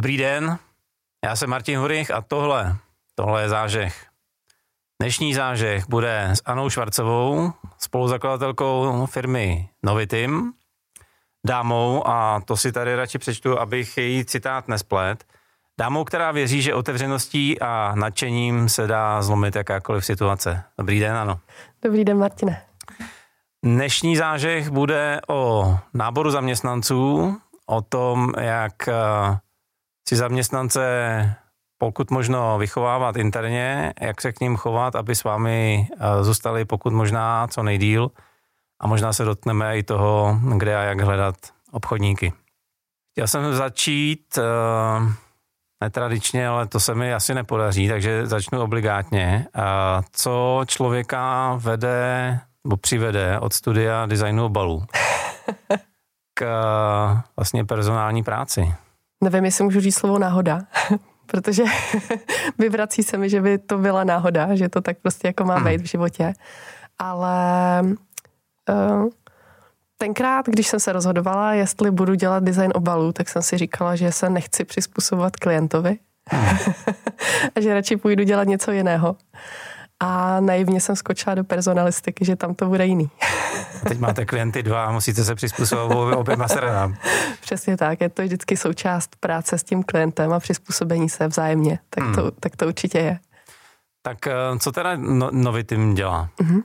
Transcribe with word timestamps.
Dobrý 0.00 0.16
den, 0.16 0.58
já 1.24 1.36
jsem 1.36 1.50
Martin 1.50 1.78
Hurich 1.78 2.10
a 2.10 2.20
tohle, 2.20 2.76
tohle 3.14 3.42
je 3.42 3.48
zážeh. 3.48 4.06
Dnešní 5.02 5.34
zážeh 5.34 5.88
bude 5.88 6.28
s 6.30 6.42
Anou 6.44 6.70
Švarcovou, 6.70 7.52
spoluzakladatelkou 7.78 9.06
firmy 9.06 9.68
Novitim, 9.82 10.52
dámou, 11.46 12.08
a 12.08 12.40
to 12.44 12.56
si 12.56 12.72
tady 12.72 12.96
radši 12.96 13.18
přečtu, 13.18 13.58
abych 13.58 13.98
její 13.98 14.24
citát 14.24 14.68
nesplet, 14.68 15.24
dámou, 15.80 16.04
která 16.04 16.32
věří, 16.32 16.62
že 16.62 16.74
otevřeností 16.74 17.60
a 17.60 17.92
nadšením 17.94 18.68
se 18.68 18.86
dá 18.86 19.22
zlomit 19.22 19.56
jakákoliv 19.56 20.04
situace. 20.04 20.62
Dobrý 20.78 21.00
den, 21.00 21.16
ano. 21.16 21.40
Dobrý 21.82 22.04
den, 22.04 22.18
Martine. 22.18 22.62
Dnešní 23.64 24.16
zážeh 24.16 24.70
bude 24.70 25.20
o 25.28 25.78
náboru 25.94 26.30
zaměstnanců, 26.30 27.36
o 27.66 27.82
tom, 27.82 28.32
jak 28.38 28.88
eh, 30.10 30.16
si 30.16 30.16
zaměstnance 30.16 31.36
pokud 31.78 32.10
možno 32.10 32.58
vychovávat 32.58 33.16
interně, 33.16 33.94
jak 34.00 34.20
se 34.20 34.32
k 34.32 34.40
ním 34.40 34.56
chovat, 34.56 34.96
aby 34.96 35.14
s 35.14 35.24
vámi 35.24 35.88
eh, 35.92 36.24
zůstali 36.24 36.64
pokud 36.64 36.92
možná 36.92 37.46
co 37.46 37.62
nejdíl 37.62 38.10
a 38.80 38.86
možná 38.86 39.12
se 39.12 39.24
dotkneme 39.24 39.78
i 39.78 39.82
toho, 39.82 40.38
kde 40.56 40.76
a 40.76 40.82
jak 40.82 41.00
hledat 41.00 41.34
obchodníky. 41.72 42.32
Chtěl 43.12 43.26
jsem 43.26 43.54
začít 43.54 44.38
uh, 44.38 45.08
netradičně, 45.82 46.48
ale 46.48 46.66
to 46.66 46.80
se 46.80 46.94
mi 46.94 47.14
asi 47.14 47.34
nepodaří, 47.34 47.88
takže 47.88 48.26
začnu 48.26 48.62
obligátně. 48.62 49.46
Uh, 49.56 49.62
co 50.12 50.60
člověka 50.66 51.54
vede 51.54 52.40
nebo 52.64 52.76
přivede 52.76 53.38
od 53.40 53.52
studia 53.52 54.06
designu 54.06 54.44
obalů 54.44 54.84
k 56.34 56.44
vlastně 57.36 57.64
personální 57.64 58.22
práci? 58.22 58.74
Nevím, 59.20 59.44
jestli 59.44 59.64
můžu 59.64 59.80
říct 59.80 59.96
slovo 59.96 60.18
náhoda, 60.18 60.60
protože 61.26 61.64
vyvrací 62.58 63.02
se 63.02 63.18
mi, 63.18 63.30
že 63.30 63.40
by 63.40 63.58
to 63.58 63.78
byla 63.78 64.04
náhoda, 64.04 64.54
že 64.54 64.68
to 64.68 64.80
tak 64.80 64.98
prostě 64.98 65.28
jako 65.28 65.44
má 65.44 65.54
hmm. 65.54 65.64
být 65.64 65.80
v 65.80 65.90
životě. 65.90 66.32
Ale 66.98 67.82
uh, 67.82 69.08
tenkrát, 69.96 70.46
když 70.46 70.66
jsem 70.66 70.80
se 70.80 70.92
rozhodovala, 70.92 71.54
jestli 71.54 71.90
budu 71.90 72.14
dělat 72.14 72.44
design 72.44 72.72
obalů, 72.74 73.12
tak 73.12 73.28
jsem 73.28 73.42
si 73.42 73.58
říkala, 73.58 73.96
že 73.96 74.12
se 74.12 74.30
nechci 74.30 74.64
přizpůsobovat 74.64 75.36
klientovi 75.36 75.98
hmm. 76.30 76.58
a 77.56 77.60
že 77.60 77.74
radši 77.74 77.96
půjdu 77.96 78.24
dělat 78.24 78.48
něco 78.48 78.72
jiného. 78.72 79.16
A 80.00 80.40
naivně 80.40 80.80
jsem 80.80 80.96
skočila 80.96 81.34
do 81.34 81.44
personalistiky, 81.44 82.24
že 82.24 82.36
tam 82.36 82.54
to 82.54 82.66
bude 82.66 82.86
jiný. 82.86 83.10
Teď 83.88 83.98
máte 83.98 84.26
klienty 84.26 84.62
dva 84.62 84.84
a 84.84 84.92
musíte 84.92 85.24
se 85.24 85.34
přizpůsobovat 85.34 86.18
oběma 86.18 86.48
stranám. 86.48 86.94
Přesně 87.40 87.76
tak, 87.76 88.00
je 88.00 88.08
to 88.08 88.22
vždycky 88.22 88.56
součást 88.56 89.16
práce 89.20 89.58
s 89.58 89.62
tím 89.62 89.82
klientem 89.82 90.32
a 90.32 90.40
přizpůsobení 90.40 91.08
se 91.08 91.28
vzájemně. 91.28 91.78
Tak, 91.90 92.04
hmm. 92.04 92.14
to, 92.14 92.30
tak 92.30 92.56
to 92.56 92.66
určitě 92.66 92.98
je. 92.98 93.18
Tak 94.02 94.26
eh, 94.26 94.32
co 94.58 94.72
teda 94.72 94.96
no, 94.96 95.28
Novitim 95.32 95.94
dělá? 95.94 96.28
Mm-hmm. 96.40 96.62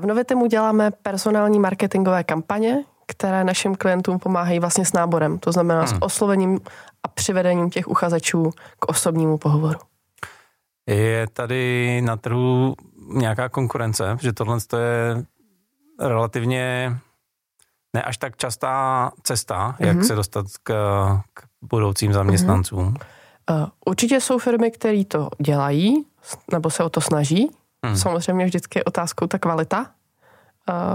V 0.00 0.06
Novitimu 0.06 0.46
děláme 0.46 0.90
personální 0.90 1.58
marketingové 1.58 2.24
kampaně, 2.24 2.84
které 3.06 3.44
našim 3.44 3.74
klientům 3.74 4.18
pomáhají 4.18 4.58
vlastně 4.58 4.84
s 4.84 4.92
náborem, 4.92 5.38
to 5.38 5.52
znamená 5.52 5.80
hmm. 5.80 5.88
s 5.88 5.94
oslovením 6.00 6.60
a 7.02 7.08
přivedením 7.08 7.70
těch 7.70 7.88
uchazečů 7.88 8.50
k 8.78 8.88
osobnímu 8.88 9.38
pohovoru. 9.38 9.78
Je 10.86 11.26
tady 11.32 12.00
na 12.04 12.16
trhu 12.16 12.74
nějaká 13.08 13.48
konkurence, 13.48 14.16
že 14.20 14.32
tohle 14.32 14.58
je 14.78 15.24
relativně 16.00 16.96
ne 17.94 18.02
až 18.02 18.16
tak 18.16 18.36
častá 18.36 19.10
cesta, 19.22 19.72
mm-hmm. 19.72 19.86
jak 19.86 19.96
mhm. 19.96 20.04
se 20.04 20.14
dostat 20.14 20.46
k, 20.62 20.72
k 21.34 21.42
budoucím 21.62 22.12
zaměstnancům? 22.12 22.94
Mm-hmm. 22.94 23.16
Určitě 23.86 24.20
jsou 24.20 24.38
firmy, 24.38 24.70
které 24.70 25.04
to 25.04 25.28
dělají, 25.38 26.06
nebo 26.52 26.70
se 26.70 26.84
o 26.84 26.90
to 26.90 27.00
snaží. 27.00 27.50
Mm. 27.86 27.96
Samozřejmě 27.96 28.44
vždycky 28.44 28.78
je 28.78 28.84
otázkou 28.84 29.26
ta 29.26 29.38
kvalita. 29.38 29.90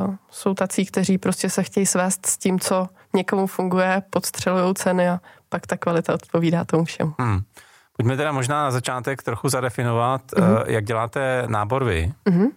Uh, 0.06 0.16
jsou 0.30 0.54
tací, 0.54 0.86
kteří 0.86 1.18
prostě 1.18 1.50
se 1.50 1.64
chtějí 1.64 1.86
svést 1.86 2.26
s 2.26 2.38
tím, 2.38 2.60
co 2.60 2.88
někomu 3.14 3.48
funguje, 3.48 4.04
podstřelují 4.10 4.74
ceny 4.76 5.10
a 5.10 5.20
pak 5.50 5.68
ta 5.68 5.78
kvalita 5.78 6.14
odpovídá 6.14 6.66
tomu 6.66 6.86
všemu. 6.86 7.14
Mm. 7.18 7.42
Pojďme 8.02 8.18
teda 8.18 8.32
možná 8.32 8.64
na 8.64 8.72
začátek 8.72 9.24
trochu 9.24 9.50
zadefinovat, 9.50 10.22
mm-hmm. 10.32 10.64
jak 10.68 10.86
děláte 10.86 11.44
nábor 11.48 11.84
vy 11.84 12.14
mm-hmm. 12.30 12.48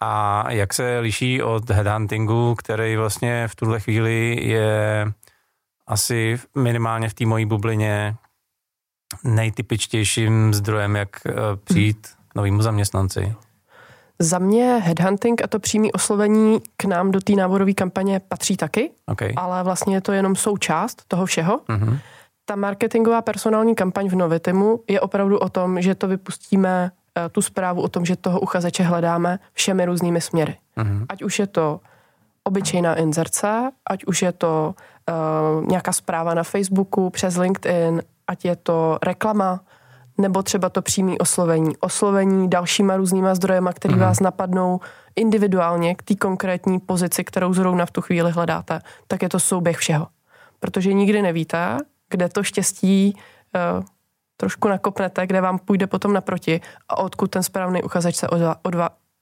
a 0.00 0.44
jak 0.52 0.74
se 0.74 0.98
liší 0.98 1.42
od 1.42 1.70
headhuntingu, 1.70 2.54
který 2.54 2.96
vlastně 2.96 3.48
v 3.48 3.56
tuhle 3.56 3.80
chvíli 3.80 4.38
je 4.42 5.06
asi 5.86 6.38
minimálně 6.54 7.08
v 7.08 7.14
té 7.14 7.26
mojí 7.26 7.46
bublině 7.46 8.14
nejtypičtějším 9.24 10.54
zdrojem, 10.54 10.96
jak 10.96 11.08
eh, 11.26 11.32
přijít 11.64 12.08
mm. 12.18 12.24
k 12.28 12.34
novému 12.34 12.62
zaměstnanci. 12.62 13.34
Za 14.18 14.38
mě 14.38 14.82
headhunting 14.84 15.44
a 15.44 15.46
to 15.46 15.58
přímé 15.58 15.88
oslovení 15.92 16.60
k 16.76 16.84
nám 16.84 17.10
do 17.10 17.20
té 17.20 17.32
náborové 17.32 17.72
kampaně 17.72 18.20
patří 18.20 18.56
taky, 18.56 18.90
okay. 19.06 19.32
ale 19.36 19.62
vlastně 19.62 19.96
je 19.96 20.00
to 20.00 20.12
jenom 20.12 20.36
součást 20.36 21.04
toho 21.08 21.26
všeho. 21.26 21.60
Mm-hmm. 21.68 21.98
Ta 22.48 22.56
marketingová 22.56 23.22
personální 23.22 23.74
kampaň 23.74 24.08
v 24.08 24.14
Novitimu 24.14 24.80
je 24.88 25.00
opravdu 25.00 25.38
o 25.38 25.48
tom, 25.48 25.82
že 25.82 25.94
to 25.94 26.08
vypustíme 26.08 26.90
eh, 26.90 27.28
tu 27.28 27.42
zprávu 27.42 27.82
o 27.82 27.88
tom, 27.88 28.04
že 28.04 28.16
toho 28.16 28.40
uchazeče 28.40 28.82
hledáme 28.82 29.38
všemi 29.52 29.84
různými 29.84 30.20
směry. 30.20 30.56
Mm-hmm. 30.76 31.06
Ať 31.08 31.22
už 31.22 31.38
je 31.38 31.46
to 31.46 31.80
obyčejná 32.46 32.94
inzerce, 32.94 33.70
ať 33.86 34.04
už 34.04 34.22
je 34.22 34.32
to 34.32 34.74
uh, 34.74 35.66
nějaká 35.66 35.92
zpráva 35.92 36.34
na 36.34 36.42
Facebooku, 36.42 37.10
přes 37.10 37.36
LinkedIn, 37.36 38.02
ať 38.26 38.44
je 38.44 38.56
to 38.56 38.98
reklama, 39.02 39.60
nebo 40.18 40.42
třeba 40.42 40.68
to 40.68 40.82
přímé 40.82 41.12
oslovení. 41.18 41.76
Oslovení 41.80 42.50
dalšíma 42.50 42.96
různýma 42.96 43.34
zdrojema, 43.34 43.72
který 43.72 43.94
mm-hmm. 43.94 43.98
vás 43.98 44.20
napadnou 44.20 44.80
individuálně 45.16 45.94
k 45.94 46.02
té 46.02 46.14
konkrétní 46.14 46.78
pozici, 46.78 47.24
kterou 47.24 47.54
zrovna 47.54 47.86
v 47.86 47.90
tu 47.90 48.00
chvíli 48.00 48.30
hledáte, 48.30 48.80
tak 49.08 49.22
je 49.22 49.28
to 49.28 49.40
souběh 49.40 49.76
všeho. 49.76 50.06
Protože 50.60 50.92
nikdy 50.92 51.22
nevíte, 51.22 51.78
kde 52.10 52.28
to 52.28 52.42
štěstí 52.42 53.14
uh, 53.14 53.84
trošku 54.36 54.68
nakopnete, 54.68 55.26
kde 55.26 55.40
vám 55.40 55.58
půjde 55.58 55.86
potom 55.86 56.12
naproti 56.12 56.60
a 56.88 56.98
odkud 56.98 57.30
ten 57.30 57.42
správný 57.42 57.82
uchazeč 57.82 58.16
se 58.16 58.28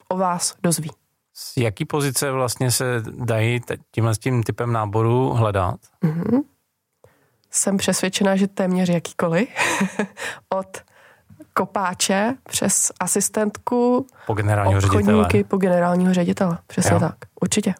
o 0.08 0.16
vás 0.16 0.54
dozví. 0.62 0.90
Z 1.36 1.56
jaký 1.56 1.84
pozice 1.84 2.30
vlastně 2.30 2.70
se 2.70 3.02
dají 3.10 3.60
tímhle 3.90 4.14
s 4.14 4.18
tím 4.18 4.42
typem 4.42 4.72
náboru 4.72 5.30
hledat? 5.30 5.76
Mm-hmm. 6.04 6.42
Jsem 7.50 7.76
přesvědčená, 7.76 8.36
že 8.36 8.48
téměř 8.48 8.88
jakýkoliv. 8.88 9.48
Od 10.48 10.82
kopáče 11.52 12.34
přes 12.48 12.92
asistentku, 13.00 14.06
po 14.26 14.34
generálního 14.34 14.80
ředitele. 14.80 15.28
po 15.48 15.56
generálního 15.56 16.14
ředitele. 16.14 16.58
Přesně 16.66 16.92
jo. 16.92 17.00
tak, 17.00 17.16
určitě. 17.40 17.74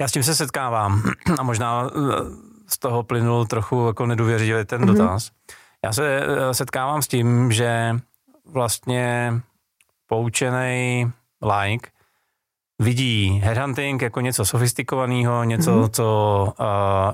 Já 0.00 0.08
s 0.08 0.12
tím 0.12 0.22
se 0.22 0.34
setkávám 0.34 1.02
a 1.38 1.42
možná 1.42 1.90
eh, 1.90 2.46
z 2.66 2.78
toho 2.78 3.02
plynul 3.02 3.46
trochu 3.46 3.86
jako 3.86 4.06
nedůvěřivý 4.06 4.64
ten 4.64 4.80
mm-hmm. 4.80 4.86
dotaz. 4.86 5.30
Já 5.84 5.92
se 5.92 6.20
eh, 6.26 6.54
setkávám 6.54 7.02
s 7.02 7.08
tím, 7.08 7.52
že 7.52 7.96
vlastně 8.44 9.32
poučený 10.06 11.10
like 11.42 11.90
vidí 12.78 13.40
headhunting 13.44 14.02
jako 14.02 14.20
něco 14.20 14.44
sofistikovaného, 14.44 15.44
něco, 15.44 15.70
mm-hmm. 15.70 15.90
co 15.90 16.54
uh, 16.60 16.66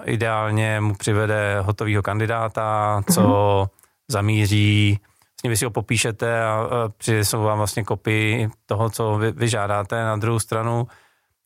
ideálně 0.04 0.80
mu 0.80 0.94
přivede 0.94 1.60
hotového 1.60 2.02
kandidáta, 2.02 3.02
co 3.12 3.22
mm-hmm. 3.22 3.68
zamíří, 4.08 4.98
vlastně 5.42 5.50
vy 5.50 5.56
si 5.56 5.64
ho 5.64 5.70
popíšete 5.70 6.44
a 6.44 6.62
uh, 6.62 6.68
přinesou 6.98 7.42
vám 7.42 7.58
vlastně 7.58 7.84
kopii 7.84 8.48
toho, 8.66 8.91
co 8.91 9.16
vy, 9.16 9.32
vy 9.32 9.48
žádáte. 9.48 10.04
Na 10.04 10.16
druhou 10.16 10.38
stranu 10.38 10.86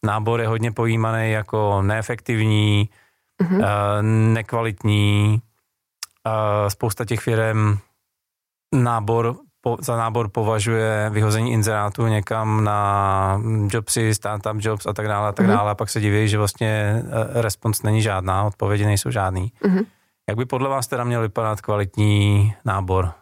nábor 0.03 0.41
je 0.41 0.49
hodně 0.49 0.73
pojímaný 0.73 1.31
jako 1.31 1.83
neefektivní, 1.83 2.89
mm-hmm. 3.43 3.59
uh, 3.59 4.03
nekvalitní. 4.35 5.41
Uh, 6.27 6.69
spousta 6.69 7.05
těch 7.05 7.21
firm 7.21 7.79
nábor 8.75 9.37
po, 9.61 9.77
za 9.81 9.97
nábor 9.97 10.29
považuje 10.29 11.11
vyhození 11.11 11.53
inzerátu 11.53 12.07
někam 12.07 12.65
na 12.65 13.41
jobsy, 13.71 14.15
startup 14.15 14.57
jobs 14.61 14.87
a 14.87 14.93
tak 14.93 15.09
dále 15.09 15.29
a 15.29 15.33
tak 15.33 15.47
mm-hmm. 15.47 15.57
dále 15.57 15.71
a 15.71 15.75
pak 15.75 15.91
se 15.91 16.01
diví, 16.01 16.29
že 16.29 16.39
vlastně 16.39 17.03
uh, 17.03 17.43
respons 17.43 17.83
není 17.83 18.03
žádná, 18.03 18.45
odpovědi 18.45 18.87
nejsou 18.87 19.11
žádný. 19.11 19.53
Mm-hmm. 19.63 19.87
Jak 20.29 20.39
by 20.39 20.45
podle 20.45 20.69
vás 20.69 20.87
teda 20.87 21.05
měl 21.05 21.21
vypadat 21.21 21.61
kvalitní 21.61 22.55
nábor? 22.65 23.13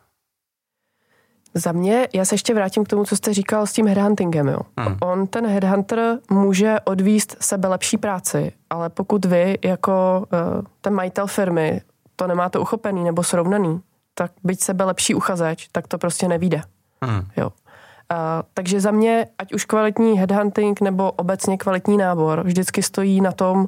Za 1.55 1.73
mě, 1.73 2.09
já 2.13 2.25
se 2.25 2.35
ještě 2.35 2.55
vrátím 2.55 2.85
k 2.85 2.89
tomu, 2.89 3.05
co 3.05 3.17
jste 3.17 3.35
říkal 3.35 3.67
s 3.67 3.73
tím 3.73 3.87
headhuntingem. 3.87 4.49
Jo. 4.49 4.59
Hmm. 4.79 4.97
On, 5.03 5.27
ten 5.27 5.47
headhunter, 5.47 6.19
může 6.31 6.81
odvíst 6.85 7.37
sebe 7.41 7.69
lepší 7.69 7.97
práci, 7.97 8.53
ale 8.71 8.91
pokud 8.91 9.25
vy, 9.25 9.59
jako 9.65 10.27
uh, 10.33 10.63
ten 10.81 10.95
majitel 10.95 11.27
firmy, 11.27 11.81
to 12.17 12.27
nemáte 12.27 12.59
uchopený 12.59 13.05
nebo 13.05 13.23
srovnaný, 13.23 13.81
tak 14.15 14.33
byť 14.45 14.61
sebe 14.61 14.85
lepší 14.85 15.15
uchazeč, 15.15 15.69
tak 15.73 15.89
to 15.89 15.99
prostě 15.99 16.29
nevíde. 16.29 16.63
Hmm. 17.03 17.23
Jo. 17.37 17.47
Uh, 17.47 18.19
takže 18.55 18.81
za 18.81 18.91
mě, 18.91 19.27
ať 19.39 19.53
už 19.53 19.65
kvalitní 19.65 20.19
headhunting 20.19 20.81
nebo 20.81 21.13
obecně 21.13 21.59
kvalitní 21.59 21.97
nábor, 21.97 22.43
vždycky 22.43 22.83
stojí 22.83 23.21
na 23.21 23.33
tom, 23.33 23.67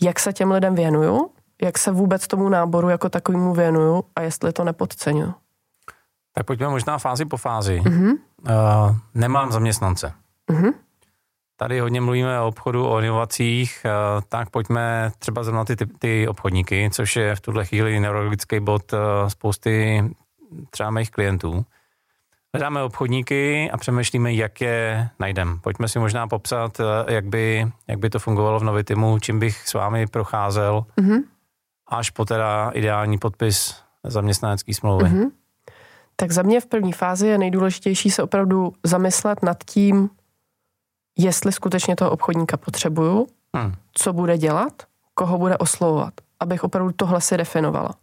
jak 0.00 0.20
se 0.20 0.32
těm 0.32 0.50
lidem 0.50 0.74
věnuju 0.74 1.30
jak 1.62 1.78
se 1.78 1.90
vůbec 1.90 2.26
tomu 2.26 2.48
náboru 2.48 2.88
jako 2.88 3.08
takovému 3.08 3.54
věnuju 3.54 4.04
a 4.16 4.22
jestli 4.22 4.52
to 4.52 4.64
nepodceňuju. 4.64 5.34
Tak 6.38 6.46
pojďme 6.46 6.68
možná 6.68 6.98
fázi 6.98 7.24
po 7.24 7.36
fázi. 7.36 7.80
Uh-huh. 7.80 8.10
Uh, 8.10 8.96
nemám 9.14 9.52
zaměstnance. 9.52 10.12
Uh-huh. 10.50 10.72
Tady 11.56 11.80
hodně 11.80 12.00
mluvíme 12.00 12.40
o 12.40 12.48
obchodu, 12.48 12.86
o 12.86 13.00
inovacích, 13.00 13.82
uh, 13.84 14.22
tak 14.28 14.50
pojďme 14.50 15.10
třeba 15.18 15.42
zrovna 15.42 15.64
ty, 15.64 15.76
ty, 15.76 15.86
ty 15.86 16.28
obchodníky, 16.28 16.90
což 16.92 17.16
je 17.16 17.36
v 17.36 17.40
tuhle 17.40 17.64
chvíli 17.64 18.00
neurologický 18.00 18.60
bod 18.60 18.92
uh, 18.92 18.98
spousty 19.28 20.04
třeba 20.70 20.90
mých 20.90 21.10
klientů. 21.10 21.66
Hledáme 22.54 22.82
obchodníky 22.82 23.70
a 23.70 23.76
přemýšlíme, 23.76 24.32
jak 24.32 24.60
je 24.60 25.08
najdeme. 25.18 25.56
Pojďme 25.60 25.88
si 25.88 25.98
možná 25.98 26.26
popsat, 26.26 26.80
jak 27.08 27.24
by, 27.24 27.72
jak 27.88 27.98
by 27.98 28.10
to 28.10 28.18
fungovalo 28.18 28.60
v 28.60 28.64
Novitimu, 28.64 29.18
čím 29.18 29.38
bych 29.38 29.68
s 29.68 29.74
vámi 29.74 30.06
procházel, 30.06 30.86
uh-huh. 30.98 31.22
až 31.88 32.10
po 32.10 32.24
teda 32.24 32.70
ideální 32.70 33.18
podpis 33.18 33.82
zaměstnanecké 34.04 34.74
smlouvy. 34.74 35.04
Uh-huh. 35.04 35.30
Tak 36.20 36.32
za 36.32 36.42
mě 36.42 36.60
v 36.60 36.66
první 36.66 36.92
fázi 36.92 37.26
je 37.26 37.38
nejdůležitější 37.38 38.10
se 38.10 38.22
opravdu 38.22 38.72
zamyslet 38.84 39.42
nad 39.42 39.64
tím, 39.64 40.10
jestli 41.18 41.52
skutečně 41.52 41.96
toho 41.96 42.10
obchodníka 42.10 42.56
potřebuju, 42.56 43.26
hmm. 43.56 43.72
co 43.94 44.12
bude 44.12 44.38
dělat, 44.38 44.72
koho 45.14 45.38
bude 45.38 45.56
oslovovat, 45.58 46.14
abych 46.40 46.64
opravdu 46.64 46.92
tohle 46.96 47.20
si 47.20 47.36
definovala. 47.36 47.94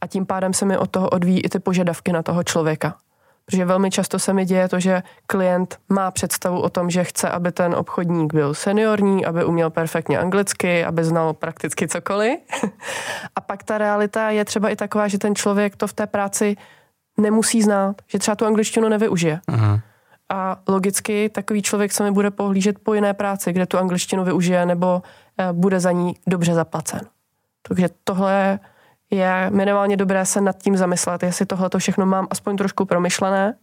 A 0.00 0.06
tím 0.06 0.26
pádem 0.26 0.52
se 0.52 0.64
mi 0.64 0.78
od 0.78 0.90
toho 0.90 1.08
odvíjí 1.08 1.40
i 1.40 1.48
ty 1.48 1.58
požadavky 1.58 2.12
na 2.12 2.22
toho 2.22 2.44
člověka. 2.44 2.96
Protože 3.44 3.64
velmi 3.64 3.90
často 3.90 4.18
se 4.18 4.32
mi 4.32 4.44
děje 4.44 4.68
to, 4.68 4.80
že 4.80 5.02
klient 5.26 5.78
má 5.88 6.10
představu 6.10 6.60
o 6.60 6.68
tom, 6.68 6.90
že 6.90 7.04
chce, 7.04 7.30
aby 7.30 7.52
ten 7.52 7.74
obchodník 7.74 8.34
byl 8.34 8.54
seniorní, 8.54 9.26
aby 9.26 9.44
uměl 9.44 9.70
perfektně 9.70 10.18
anglicky, 10.18 10.84
aby 10.84 11.04
znal 11.04 11.32
prakticky 11.32 11.88
cokoliv. 11.88 12.38
A 13.36 13.40
pak 13.40 13.62
ta 13.62 13.78
realita 13.78 14.30
je 14.30 14.44
třeba 14.44 14.68
i 14.68 14.76
taková, 14.76 15.08
že 15.08 15.18
ten 15.18 15.34
člověk 15.34 15.76
to 15.76 15.86
v 15.86 15.92
té 15.92 16.06
práci 16.06 16.56
nemusí 17.18 17.62
znát, 17.62 18.02
že 18.06 18.18
třeba 18.18 18.36
tu 18.36 18.46
angličtinu 18.46 18.88
nevyužije. 18.88 19.40
Uh-huh. 19.48 19.80
A 20.28 20.62
logicky 20.68 21.28
takový 21.28 21.62
člověk 21.62 21.92
se 21.92 22.04
mi 22.04 22.10
bude 22.10 22.30
pohlížet 22.30 22.78
po 22.78 22.94
jiné 22.94 23.14
práci, 23.14 23.52
kde 23.52 23.66
tu 23.66 23.78
angličtinu 23.78 24.24
využije 24.24 24.66
nebo 24.66 25.02
eh, 25.38 25.52
bude 25.52 25.80
za 25.80 25.92
ní 25.92 26.16
dobře 26.26 26.54
zaplacen. 26.54 27.00
Takže 27.68 27.88
tohle 28.04 28.58
je 29.10 29.50
minimálně 29.50 29.96
dobré 29.96 30.26
se 30.26 30.40
nad 30.40 30.56
tím 30.56 30.76
zamyslet, 30.76 31.22
jestli 31.22 31.46
tohle 31.46 31.70
to 31.70 31.78
všechno 31.78 32.06
mám 32.06 32.26
aspoň 32.30 32.56
trošku 32.56 32.84
promyšlené, 32.84 33.54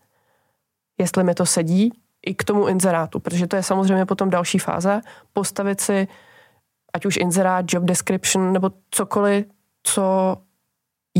jestli 0.97 1.23
mi 1.23 1.33
to 1.33 1.45
sedí 1.45 1.91
i 2.25 2.35
k 2.35 2.44
tomu 2.44 2.67
inzerátu, 2.67 3.19
protože 3.19 3.47
to 3.47 3.55
je 3.55 3.63
samozřejmě 3.63 4.05
potom 4.05 4.29
další 4.29 4.59
fáze, 4.59 5.01
postavit 5.33 5.81
si 5.81 6.07
ať 6.94 7.05
už 7.05 7.17
inzerát, 7.17 7.65
job 7.73 7.83
description 7.83 8.53
nebo 8.53 8.71
cokoliv, 8.91 9.45
co 9.83 10.38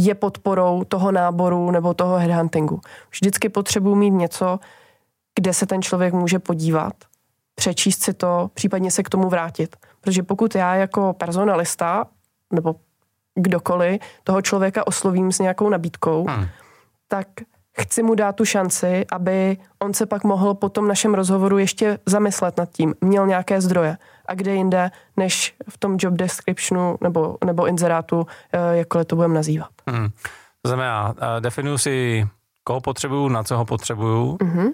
je 0.06 0.16
podporou 0.16 0.84
toho 0.84 1.12
náboru 1.12 1.72
nebo 1.72 1.94
toho 1.94 2.18
headhuntingu. 2.18 2.82
Vždycky 3.12 3.50
potřebuji 3.50 3.96
mít 3.96 4.10
něco, 4.10 4.60
kde 5.36 5.54
se 5.54 5.66
ten 5.66 5.82
člověk 5.82 6.14
může 6.14 6.40
podívat, 6.40 6.94
přečíst 7.56 8.04
si 8.04 8.14
to, 8.14 8.50
případně 8.54 8.92
se 8.92 9.04
k 9.04 9.10
tomu 9.10 9.30
vrátit. 9.30 9.76
Protože 10.02 10.24
pokud 10.24 10.56
já 10.56 10.76
jako 10.76 11.14
personalista 11.14 12.08
nebo 12.54 12.76
kdokoliv 13.36 14.02
toho 14.24 14.42
člověka 14.42 14.88
oslovím 14.88 15.32
s 15.32 15.40
nějakou 15.40 15.70
nabídkou, 15.70 16.26
hmm. 16.30 16.48
tak 17.08 17.28
chci 17.82 18.04
mu 18.04 18.16
dát 18.16 18.36
tu 18.36 18.46
šanci, 18.46 19.06
aby 19.12 19.58
on 19.80 19.94
se 19.94 20.06
pak 20.06 20.24
mohl 20.24 20.54
po 20.54 20.70
tom 20.70 20.88
našem 20.88 21.14
rozhovoru 21.14 21.58
ještě 21.58 22.00
zamyslet 22.06 22.58
nad 22.58 22.70
tím, 22.70 22.96
měl 23.02 23.28
nějaké 23.28 23.62
zdroje 23.62 23.98
a 24.26 24.34
kde 24.34 24.54
jinde, 24.56 24.92
než 25.18 25.56
v 25.70 25.78
tom 25.78 25.98
job 26.00 26.14
descriptionu 26.14 26.98
nebo, 27.02 27.38
nebo 27.46 27.68
inzerátu, 27.68 28.28
eh, 28.54 28.78
jakkoliv 28.78 29.08
to 29.08 29.16
budeme 29.16 29.34
nazývat. 29.34 29.70
Hmm. 29.88 30.10
To 30.62 30.70
znamená, 30.70 31.16
eh, 31.18 31.42
definuji 31.42 31.78
si, 31.78 32.28
koho 32.64 32.82
potřebuju, 32.82 33.28
na 33.28 33.44
co 33.44 33.58
ho 33.58 33.66
potřebuju. 33.66 34.36
Mm-hmm. 34.36 34.72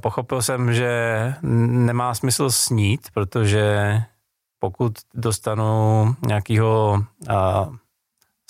Pochopil 0.00 0.42
jsem, 0.42 0.74
že 0.74 1.34
nemá 1.42 2.14
smysl 2.14 2.50
snít, 2.50 3.08
protože 3.14 3.96
pokud 4.58 4.92
dostanu 5.14 6.16
nějakého 6.26 7.04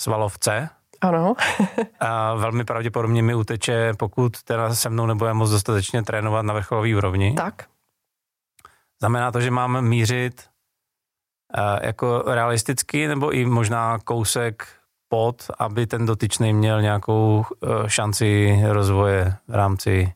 svalovce, 0.01 0.69
ano. 1.03 1.33
a 1.99 2.35
velmi 2.35 2.63
pravděpodobně 2.63 3.23
mi 3.23 3.35
uteče, 3.35 3.93
pokud 3.97 4.43
teda 4.43 4.75
se 4.75 4.89
mnou 4.89 5.05
nebude 5.05 5.33
moc 5.33 5.49
dostatečně 5.49 6.03
trénovat 6.03 6.45
na 6.45 6.53
vrcholové 6.53 6.95
úrovni. 6.95 7.33
Tak. 7.33 7.65
Znamená 9.01 9.31
to, 9.31 9.41
že 9.41 9.51
mám 9.51 9.81
mířit 9.81 10.43
uh, 11.57 11.63
jako 11.81 12.23
realisticky 12.27 13.07
nebo 13.07 13.31
i 13.31 13.45
možná 13.45 13.99
kousek 13.99 14.67
pod, 15.09 15.43
aby 15.59 15.87
ten 15.87 16.05
dotyčný 16.05 16.53
měl 16.53 16.81
nějakou 16.81 17.45
uh, 17.59 17.87
šanci 17.87 18.59
rozvoje 18.65 19.35
v 19.47 19.55
rámci 19.55 20.13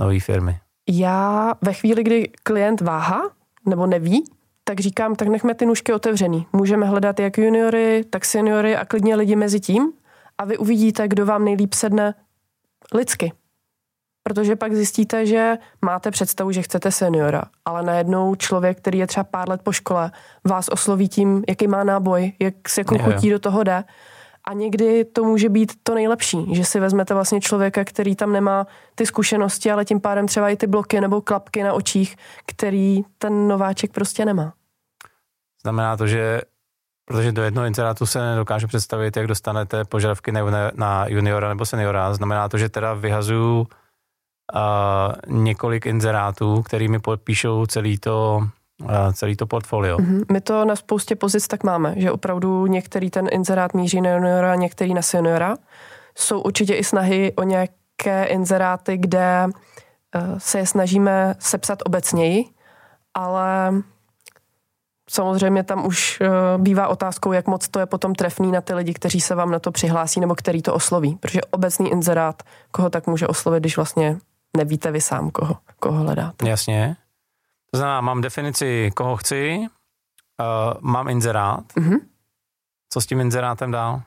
nové 0.00 0.20
firmy. 0.20 0.60
Já 0.90 1.52
ve 1.62 1.72
chvíli, 1.72 2.02
kdy 2.02 2.30
klient 2.42 2.80
váha 2.80 3.30
nebo 3.66 3.86
neví, 3.86 4.24
tak 4.64 4.80
říkám, 4.80 5.14
tak 5.14 5.28
nechme 5.28 5.54
ty 5.54 5.66
nůžky 5.66 5.92
otevřený. 5.92 6.46
Můžeme 6.52 6.86
hledat 6.86 7.20
jak 7.20 7.38
juniory, 7.38 8.04
tak 8.10 8.24
seniory 8.24 8.76
a 8.76 8.84
klidně 8.84 9.16
lidi 9.16 9.36
mezi 9.36 9.60
tím 9.60 9.92
a 10.38 10.44
vy 10.44 10.58
uvidíte, 10.58 11.08
kdo 11.08 11.26
vám 11.26 11.44
nejlíp 11.44 11.74
sedne 11.74 12.14
lidsky. 12.94 13.32
Protože 14.22 14.56
pak 14.56 14.74
zjistíte, 14.74 15.26
že 15.26 15.58
máte 15.84 16.10
představu, 16.10 16.52
že 16.52 16.62
chcete 16.62 16.90
seniora, 16.90 17.42
ale 17.64 17.82
najednou 17.82 18.34
člověk, 18.34 18.78
který 18.78 18.98
je 18.98 19.06
třeba 19.06 19.24
pár 19.24 19.48
let 19.48 19.60
po 19.62 19.72
škole, 19.72 20.10
vás 20.44 20.68
osloví 20.68 21.08
tím, 21.08 21.44
jaký 21.48 21.66
má 21.66 21.84
náboj, 21.84 22.32
jak 22.40 22.68
s 22.68 22.78
jakou 22.78 22.98
chutí 22.98 23.30
do 23.30 23.38
toho 23.38 23.62
jde. 23.62 23.84
A 24.44 24.52
někdy 24.52 25.04
to 25.04 25.24
může 25.24 25.48
být 25.48 25.72
to 25.82 25.94
nejlepší, 25.94 26.54
že 26.54 26.64
si 26.64 26.80
vezmete 26.80 27.14
vlastně 27.14 27.40
člověka, 27.40 27.84
který 27.84 28.16
tam 28.16 28.32
nemá 28.32 28.66
ty 28.94 29.06
zkušenosti, 29.06 29.70
ale 29.70 29.84
tím 29.84 30.00
pádem 30.00 30.26
třeba 30.26 30.48
i 30.48 30.56
ty 30.56 30.66
bloky 30.66 31.00
nebo 31.00 31.20
klapky 31.20 31.62
na 31.62 31.72
očích, 31.72 32.16
který 32.46 33.02
ten 33.18 33.48
nováček 33.48 33.92
prostě 33.92 34.24
nemá. 34.24 34.52
Znamená 35.62 35.96
to, 35.96 36.06
že 36.06 36.40
protože 37.04 37.32
do 37.32 37.42
jednoho 37.42 37.66
inzerátu 37.66 38.06
se 38.06 38.18
nedokážu 38.18 38.66
představit, 38.66 39.16
jak 39.16 39.26
dostanete 39.26 39.84
požadavky 39.84 40.32
na 40.74 41.06
juniora 41.08 41.48
nebo 41.48 41.66
seniora. 41.66 42.14
Znamená 42.14 42.48
to, 42.48 42.58
že 42.58 42.68
teda 42.68 42.94
vyhazuju 42.94 43.60
uh, 43.60 43.66
několik 45.42 45.86
inzerátů, 45.86 46.62
který 46.62 46.88
mi 46.88 46.98
podpíšou 46.98 47.66
celý 47.66 47.98
to 47.98 48.48
celý 49.12 49.36
to 49.36 49.46
portfolio. 49.46 49.96
Mm-hmm. 49.96 50.24
My 50.32 50.40
to 50.40 50.64
na 50.64 50.76
spoustě 50.76 51.16
pozic 51.16 51.48
tak 51.48 51.64
máme, 51.64 51.94
že 51.96 52.12
opravdu 52.12 52.66
některý 52.66 53.10
ten 53.10 53.28
inzerát 53.30 53.74
míří 53.74 54.00
na 54.00 54.10
juniora, 54.10 54.54
některý 54.54 54.94
na 54.94 55.02
seniora. 55.02 55.56
Jsou 56.16 56.40
určitě 56.40 56.74
i 56.74 56.84
snahy 56.84 57.32
o 57.36 57.42
nějaké 57.42 58.24
inzeráty, 58.24 58.96
kde 58.96 59.46
uh, 59.46 60.38
se 60.38 60.58
je 60.58 60.66
snažíme 60.66 61.34
sepsat 61.38 61.78
obecněji, 61.84 62.44
ale 63.14 63.72
samozřejmě 65.10 65.62
tam 65.62 65.86
už 65.86 66.20
uh, 66.20 66.62
bývá 66.62 66.88
otázkou, 66.88 67.32
jak 67.32 67.46
moc 67.46 67.68
to 67.68 67.80
je 67.80 67.86
potom 67.86 68.14
trefný 68.14 68.52
na 68.52 68.60
ty 68.60 68.74
lidi, 68.74 68.94
kteří 68.94 69.20
se 69.20 69.34
vám 69.34 69.50
na 69.50 69.58
to 69.58 69.72
přihlásí 69.72 70.20
nebo 70.20 70.34
který 70.34 70.62
to 70.62 70.74
osloví. 70.74 71.16
Protože 71.16 71.40
obecný 71.42 71.90
inzerát, 71.90 72.42
koho 72.70 72.90
tak 72.90 73.06
může 73.06 73.26
oslovit, 73.26 73.62
když 73.62 73.76
vlastně 73.76 74.18
nevíte 74.56 74.90
vy 74.90 75.00
sám, 75.00 75.30
koho, 75.30 75.56
koho 75.80 75.98
hledáte. 75.98 76.48
Jasně. 76.48 76.96
To 77.70 77.78
znamená, 77.78 78.00
mám 78.00 78.20
definici, 78.20 78.90
koho 78.94 79.16
chci, 79.16 79.58
uh, 79.58 80.80
mám 80.80 81.08
inzerát. 81.08 81.64
Mm-hmm. 81.76 81.98
Co 82.92 83.00
s 83.00 83.06
tím 83.06 83.20
inzerátem 83.20 83.70
dál? 83.70 84.02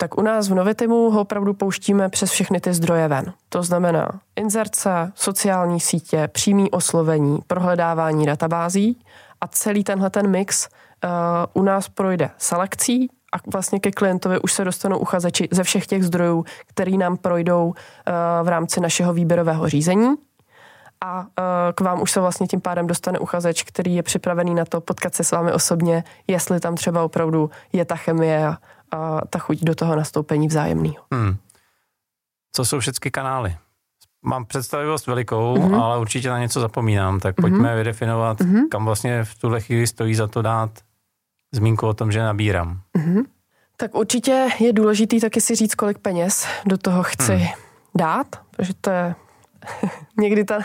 Tak 0.00 0.18
u 0.18 0.22
nás 0.22 0.48
v 0.48 0.54
Novitimu 0.54 1.10
ho 1.10 1.20
opravdu 1.20 1.54
pouštíme 1.54 2.08
přes 2.08 2.30
všechny 2.30 2.60
ty 2.60 2.74
zdroje 2.74 3.08
ven. 3.08 3.32
To 3.48 3.62
znamená 3.62 4.20
inzerce, 4.36 5.12
sociální 5.14 5.80
sítě, 5.80 6.28
přímý 6.32 6.70
oslovení, 6.70 7.38
prohledávání 7.46 8.26
databází 8.26 9.02
a 9.40 9.48
celý 9.48 9.84
tenhle 9.84 10.10
ten 10.10 10.30
mix 10.30 10.68
uh, 10.68 11.10
u 11.62 11.64
nás 11.64 11.88
projde 11.88 12.30
selekcí 12.38 13.08
a 13.32 13.36
vlastně 13.52 13.80
ke 13.80 13.90
klientovi 13.90 14.40
už 14.40 14.52
se 14.52 14.64
dostanou 14.64 14.98
uchazeči 14.98 15.48
ze 15.50 15.62
všech 15.62 15.86
těch 15.86 16.04
zdrojů, 16.04 16.44
který 16.66 16.98
nám 16.98 17.16
projdou 17.16 17.66
uh, 17.66 17.74
v 18.42 18.48
rámci 18.48 18.80
našeho 18.80 19.12
výběrového 19.12 19.68
řízení 19.68 20.16
a 21.04 21.26
e, 21.38 21.72
k 21.72 21.80
vám 21.80 22.02
už 22.02 22.10
se 22.10 22.20
vlastně 22.20 22.46
tím 22.46 22.60
pádem 22.60 22.86
dostane 22.86 23.18
uchazeč, 23.18 23.62
který 23.62 23.94
je 23.94 24.02
připravený 24.02 24.54
na 24.54 24.64
to 24.64 24.80
potkat 24.80 25.14
se 25.14 25.24
s 25.24 25.30
vámi 25.30 25.52
osobně, 25.52 26.04
jestli 26.26 26.60
tam 26.60 26.74
třeba 26.74 27.04
opravdu 27.04 27.50
je 27.72 27.84
ta 27.84 27.96
chemie 27.96 28.46
a, 28.46 28.58
a 28.90 29.20
ta 29.26 29.38
chuť 29.38 29.64
do 29.64 29.74
toho 29.74 29.96
nastoupení 29.96 30.48
vzájemného. 30.48 31.04
Hmm. 31.12 31.36
Co 32.52 32.64
jsou 32.64 32.80
všechny 32.80 33.10
kanály? 33.10 33.56
Mám 34.22 34.44
představivost 34.44 35.06
velikou, 35.06 35.56
mm-hmm. 35.56 35.82
ale 35.82 35.98
určitě 35.98 36.28
na 36.28 36.38
něco 36.38 36.60
zapomínám, 36.60 37.20
tak 37.20 37.34
pojďme 37.34 37.58
mm-hmm. 37.58 37.76
vydefinovat, 37.76 38.40
mm-hmm. 38.40 38.68
kam 38.70 38.84
vlastně 38.84 39.24
v 39.24 39.34
tuhle 39.34 39.60
chvíli 39.60 39.86
stojí 39.86 40.14
za 40.14 40.26
to 40.26 40.42
dát 40.42 40.70
zmínku 41.52 41.86
o 41.86 41.94
tom, 41.94 42.12
že 42.12 42.20
nabírám. 42.20 42.80
Mm-hmm. 42.98 43.24
Tak 43.80 43.94
určitě 43.94 44.48
je 44.58 44.72
důležitý 44.72 45.20
taky 45.20 45.40
si 45.40 45.54
říct, 45.54 45.74
kolik 45.74 45.98
peněz 45.98 46.46
do 46.66 46.78
toho 46.78 47.02
chci 47.02 47.36
hmm. 47.36 47.48
dát, 47.94 48.26
protože 48.50 48.72
to 48.80 48.90
je 48.90 49.14
někdy 50.18 50.44
ta 50.44 50.58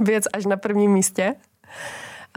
věc 0.00 0.24
až 0.32 0.46
na 0.46 0.56
prvním 0.56 0.90
místě. 0.90 1.34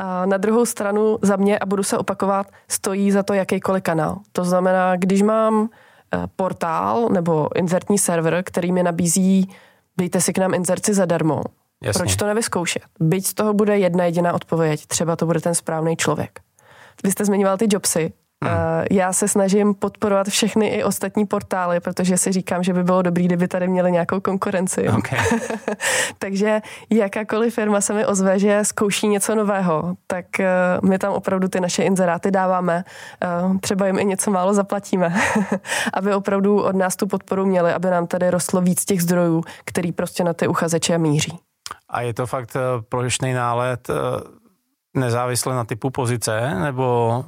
A 0.04 0.26
na 0.26 0.38
druhou 0.38 0.66
stranu 0.66 1.18
za 1.22 1.36
mě, 1.36 1.60
a 1.60 1.66
budu 1.66 1.84
se 1.84 1.98
opakovat, 1.98 2.48
stojí 2.68 3.12
za 3.12 3.24
to 3.24 3.34
jakýkoliv 3.34 3.84
kanál. 3.84 4.18
To 4.32 4.46
znamená, 4.46 4.96
když 4.96 5.22
mám 5.22 5.70
eh, 6.14 6.28
portál 6.36 7.10
nebo 7.10 7.50
inzertní 7.56 7.98
server, 7.98 8.44
který 8.46 8.72
mi 8.72 8.84
nabízí, 8.84 9.50
dejte 9.98 10.22
si 10.22 10.34
k 10.34 10.38
nám 10.38 10.54
inzerci 10.54 10.94
zadarmo, 10.94 11.42
Jasně. 11.84 12.00
proč 12.00 12.16
to 12.16 12.28
nevyzkoušet? 12.28 12.84
Byť 13.00 13.28
z 13.28 13.34
toho 13.34 13.54
bude 13.54 13.78
jedna 13.78 14.06
jediná 14.06 14.34
odpověď, 14.34 14.86
třeba 14.86 15.16
to 15.16 15.26
bude 15.26 15.42
ten 15.42 15.56
správný 15.56 15.96
člověk. 15.98 16.40
Vy 17.04 17.12
jste 17.12 17.26
zmiňoval 17.26 17.58
ty 17.58 17.68
jobsy. 17.70 18.14
Hmm. 18.46 18.86
Já 18.92 19.14
se 19.14 19.28
snažím 19.28 19.74
podporovat 19.74 20.28
všechny 20.28 20.68
i 20.68 20.84
ostatní 20.84 21.26
portály, 21.26 21.80
protože 21.80 22.18
si 22.18 22.32
říkám, 22.32 22.64
že 22.64 22.74
by 22.74 22.84
bylo 22.84 23.02
dobré, 23.02 23.24
kdyby 23.24 23.48
tady 23.48 23.68
měli 23.68 23.92
nějakou 23.92 24.20
konkurenci. 24.20 24.90
Okay. 24.90 25.20
Takže 26.20 26.62
jakákoliv 26.90 27.56
firma 27.56 27.82
se 27.82 27.94
mi 27.94 28.06
ozve, 28.06 28.40
že 28.40 28.66
zkouší 28.66 29.08
něco 29.08 29.36
nového, 29.36 29.96
tak 30.08 30.40
eh, 30.40 30.50
my 30.84 31.00
tam 31.00 31.14
opravdu 31.14 31.48
ty 31.48 31.60
naše 31.60 31.84
inzeráty 31.84 32.32
dáváme. 32.32 32.84
Eh, 33.24 33.28
třeba 33.62 33.88
jim 33.88 34.00
i 34.00 34.06
něco 34.06 34.32
málo 34.32 34.54
zaplatíme, 34.54 35.14
aby 35.94 36.14
opravdu 36.14 36.64
od 36.64 36.76
nás 36.76 36.96
tu 36.96 37.08
podporu 37.08 37.46
měli, 37.46 37.74
aby 37.74 37.90
nám 37.90 38.08
tady 38.08 38.30
rostlo 38.30 38.62
víc 38.62 38.86
těch 38.86 39.02
zdrojů, 39.02 39.44
který 39.66 39.92
prostě 39.92 40.24
na 40.24 40.34
ty 40.34 40.48
uchazeče 40.48 40.98
míří. 40.98 41.40
A 41.90 42.02
je 42.02 42.14
to 42.14 42.28
fakt 42.28 42.58
plošný 42.90 43.34
nálet 43.34 43.88
nezávisle 44.94 45.56
na 45.56 45.64
typu 45.66 45.90
pozice, 45.90 46.56
nebo 46.60 47.24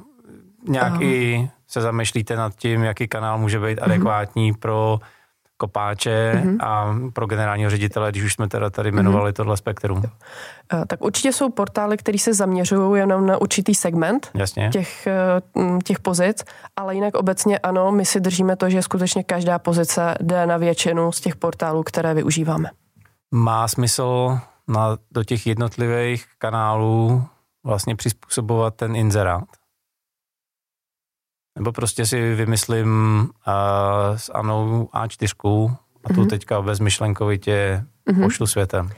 nějaký 0.68 1.36
um. 1.38 1.48
se 1.68 1.80
zamýšlíte 1.80 2.36
nad 2.36 2.54
tím, 2.54 2.82
jaký 2.82 3.08
kanál 3.08 3.38
může 3.38 3.60
být 3.60 3.78
mhm. 3.80 3.84
adekvátní 3.84 4.52
mm-hmm. 4.52 4.58
pro 4.58 4.98
kopáče 5.56 6.32
mm-hmm. 6.34 6.56
a 6.60 6.94
pro 7.12 7.26
generálního 7.26 7.70
ředitele, 7.70 8.10
když 8.10 8.22
už 8.22 8.32
jsme 8.32 8.48
teda 8.48 8.70
tady 8.70 8.90
mhm. 8.90 8.98
jmenovali 8.98 9.30
mm-hmm. 9.30 9.36
tohle 9.36 9.56
spektrum? 9.56 10.02
Eh, 10.72 10.84
tak 10.86 11.04
určitě 11.04 11.32
jsou 11.32 11.50
portály, 11.50 11.96
které 11.96 12.18
se 12.18 12.34
zaměřují 12.34 13.00
jenom 13.00 13.26
na 13.26 13.40
určitý 13.40 13.74
segment 13.74 14.30
Jasně. 14.34 14.70
Těch, 14.72 15.06
eh, 15.06 15.78
těch 15.84 15.98
pozic, 16.00 16.44
ale 16.76 16.94
jinak 16.94 17.14
obecně 17.14 17.58
ano, 17.58 17.92
my 17.92 18.04
si 18.04 18.20
držíme 18.20 18.56
to, 18.56 18.70
že 18.70 18.82
skutečně 18.82 19.24
každá 19.24 19.58
pozice 19.58 20.14
jde 20.20 20.46
na 20.46 20.56
většinu 20.56 21.12
z 21.12 21.20
těch 21.20 21.36
portálů, 21.36 21.82
které 21.82 22.14
využíváme. 22.14 22.70
Má 23.30 23.68
smysl 23.68 24.38
na, 24.68 24.96
do 25.10 25.24
těch 25.24 25.46
jednotlivých 25.46 26.26
kanálů 26.38 27.24
vlastně 27.64 27.96
přizpůsobovat 27.96 28.74
ten 28.74 28.96
inzerát? 28.96 29.44
Nebo 31.56 31.72
prostě 31.72 32.06
si 32.06 32.34
vymyslím 32.34 33.20
uh, 33.20 34.16
s 34.16 34.30
Anou 34.34 34.88
A4 34.94 35.76
a 36.04 36.08
tu 36.08 36.14
mm-hmm. 36.14 36.28
teďka 36.28 36.62
bezmyšlenkovitě 36.62 37.84
mm-hmm. 38.06 38.22
pošlu 38.22 38.46
světem. 38.46 38.90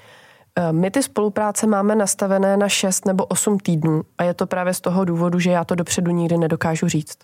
Eh, 0.58 0.72
my 0.72 0.90
ty 0.90 1.02
spolupráce 1.02 1.66
máme 1.66 1.94
nastavené 1.94 2.56
na 2.56 2.68
6 2.68 3.06
nebo 3.06 3.24
8 3.24 3.58
týdnů 3.58 4.02
a 4.18 4.24
je 4.24 4.34
to 4.34 4.46
právě 4.46 4.74
z 4.74 4.80
toho 4.80 5.04
důvodu, 5.04 5.38
že 5.38 5.50
já 5.50 5.64
to 5.64 5.74
dopředu 5.74 6.10
nikdy 6.10 6.38
nedokážu 6.38 6.88
říct. 6.88 7.18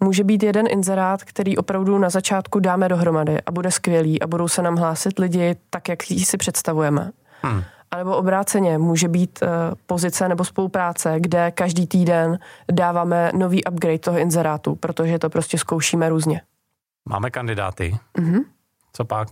Může 0.00 0.24
být 0.24 0.42
jeden 0.42 0.66
inzerát, 0.70 1.24
který 1.24 1.56
opravdu 1.56 1.98
na 1.98 2.10
začátku 2.10 2.60
dáme 2.60 2.88
dohromady 2.88 3.42
a 3.46 3.52
bude 3.52 3.70
skvělý 3.70 4.22
a 4.22 4.26
budou 4.26 4.48
se 4.48 4.62
nám 4.62 4.76
hlásit 4.76 5.18
lidi 5.18 5.56
tak, 5.70 5.88
jak 5.88 6.02
si 6.02 6.36
představujeme. 6.36 7.10
Hmm. 7.42 7.62
A 7.94 7.96
nebo 7.96 8.16
obráceně, 8.16 8.78
může 8.78 9.08
být 9.08 9.38
uh, 9.42 9.48
pozice 9.86 10.28
nebo 10.28 10.44
spolupráce, 10.44 11.14
kde 11.20 11.50
každý 11.50 11.86
týden 11.86 12.38
dáváme 12.72 13.30
nový 13.34 13.64
upgrade 13.64 13.98
toho 13.98 14.18
inzerátu, 14.18 14.74
protože 14.74 15.18
to 15.18 15.30
prostě 15.30 15.58
zkoušíme 15.58 16.08
různě. 16.08 16.40
Máme 17.08 17.30
kandidáty. 17.30 17.98
Mm-hmm. 18.18 18.44
Co 18.92 19.04
pak? 19.04 19.28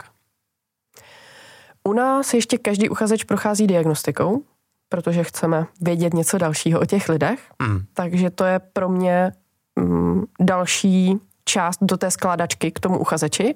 U 1.84 1.92
nás 1.92 2.34
ještě 2.34 2.58
každý 2.58 2.88
uchazeč 2.88 3.24
prochází 3.24 3.66
diagnostikou, 3.66 4.42
protože 4.88 5.24
chceme 5.24 5.66
vědět 5.80 6.14
něco 6.14 6.38
dalšího 6.38 6.80
o 6.80 6.86
těch 6.86 7.08
lidech. 7.08 7.40
Mm. 7.62 7.84
Takže 7.94 8.30
to 8.30 8.44
je 8.44 8.58
pro 8.58 8.88
mě 8.88 9.32
mm, 9.76 10.24
další 10.40 11.18
část 11.44 11.78
do 11.80 11.96
té 11.96 12.10
skládačky 12.10 12.70
k 12.70 12.80
tomu 12.80 12.98
uchazeči. 12.98 13.54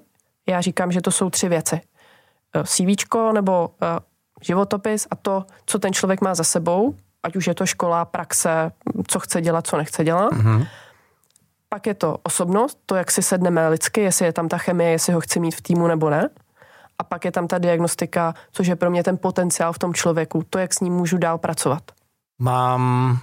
Já 0.49 0.61
říkám, 0.61 0.93
že 0.93 1.01
to 1.01 1.11
jsou 1.11 1.31
tři 1.31 1.49
věci. 1.49 1.81
Eh, 2.55 2.65
CV 2.65 3.07
nebo 3.33 3.69
uh, 3.69 3.99
životopis 4.43 5.07
a 5.11 5.17
to, 5.17 5.45
co 5.67 5.79
ten 5.79 5.93
člověk 5.93 6.21
má 6.21 6.35
za 6.35 6.45
sebou, 6.45 6.95
ať 7.23 7.37
už 7.37 7.47
je 7.47 7.55
to 7.55 7.67
škola, 7.67 8.05
praxe, 8.05 8.73
co 9.09 9.21
chce 9.21 9.41
dělat, 9.41 9.67
co 9.67 9.77
nechce 9.77 10.05
dělat. 10.05 10.33
Mm-hmm. 10.33 10.67
Pak 11.69 11.87
je 11.87 11.95
to 11.95 12.17
osobnost, 12.23 12.79
to, 12.87 12.95
jak 12.95 13.11
si 13.11 13.23
sedneme 13.23 13.69
lidsky, 13.69 14.01
jestli 14.01 14.25
je 14.25 14.33
tam 14.33 14.49
ta 14.49 14.59
chemie, 14.59 14.91
jestli 14.91 15.13
ho 15.13 15.21
chci 15.21 15.41
mít 15.41 15.55
v 15.55 15.61
týmu 15.61 15.87
nebo 15.87 16.11
ne. 16.11 16.29
A 16.99 17.05
pak 17.05 17.25
je 17.25 17.33
tam 17.33 17.49
ta 17.49 17.59
diagnostika, 17.59 18.35
což 18.53 18.67
je 18.67 18.77
pro 18.77 18.91
mě 18.91 19.05
ten 19.05 19.19
potenciál 19.19 19.73
v 19.73 19.79
tom 19.79 19.95
člověku, 19.95 20.43
to, 20.51 20.59
jak 20.59 20.75
s 20.75 20.81
ním 20.81 20.93
můžu 20.93 21.19
dál 21.19 21.39
pracovat. 21.39 21.83
Mám 22.39 23.19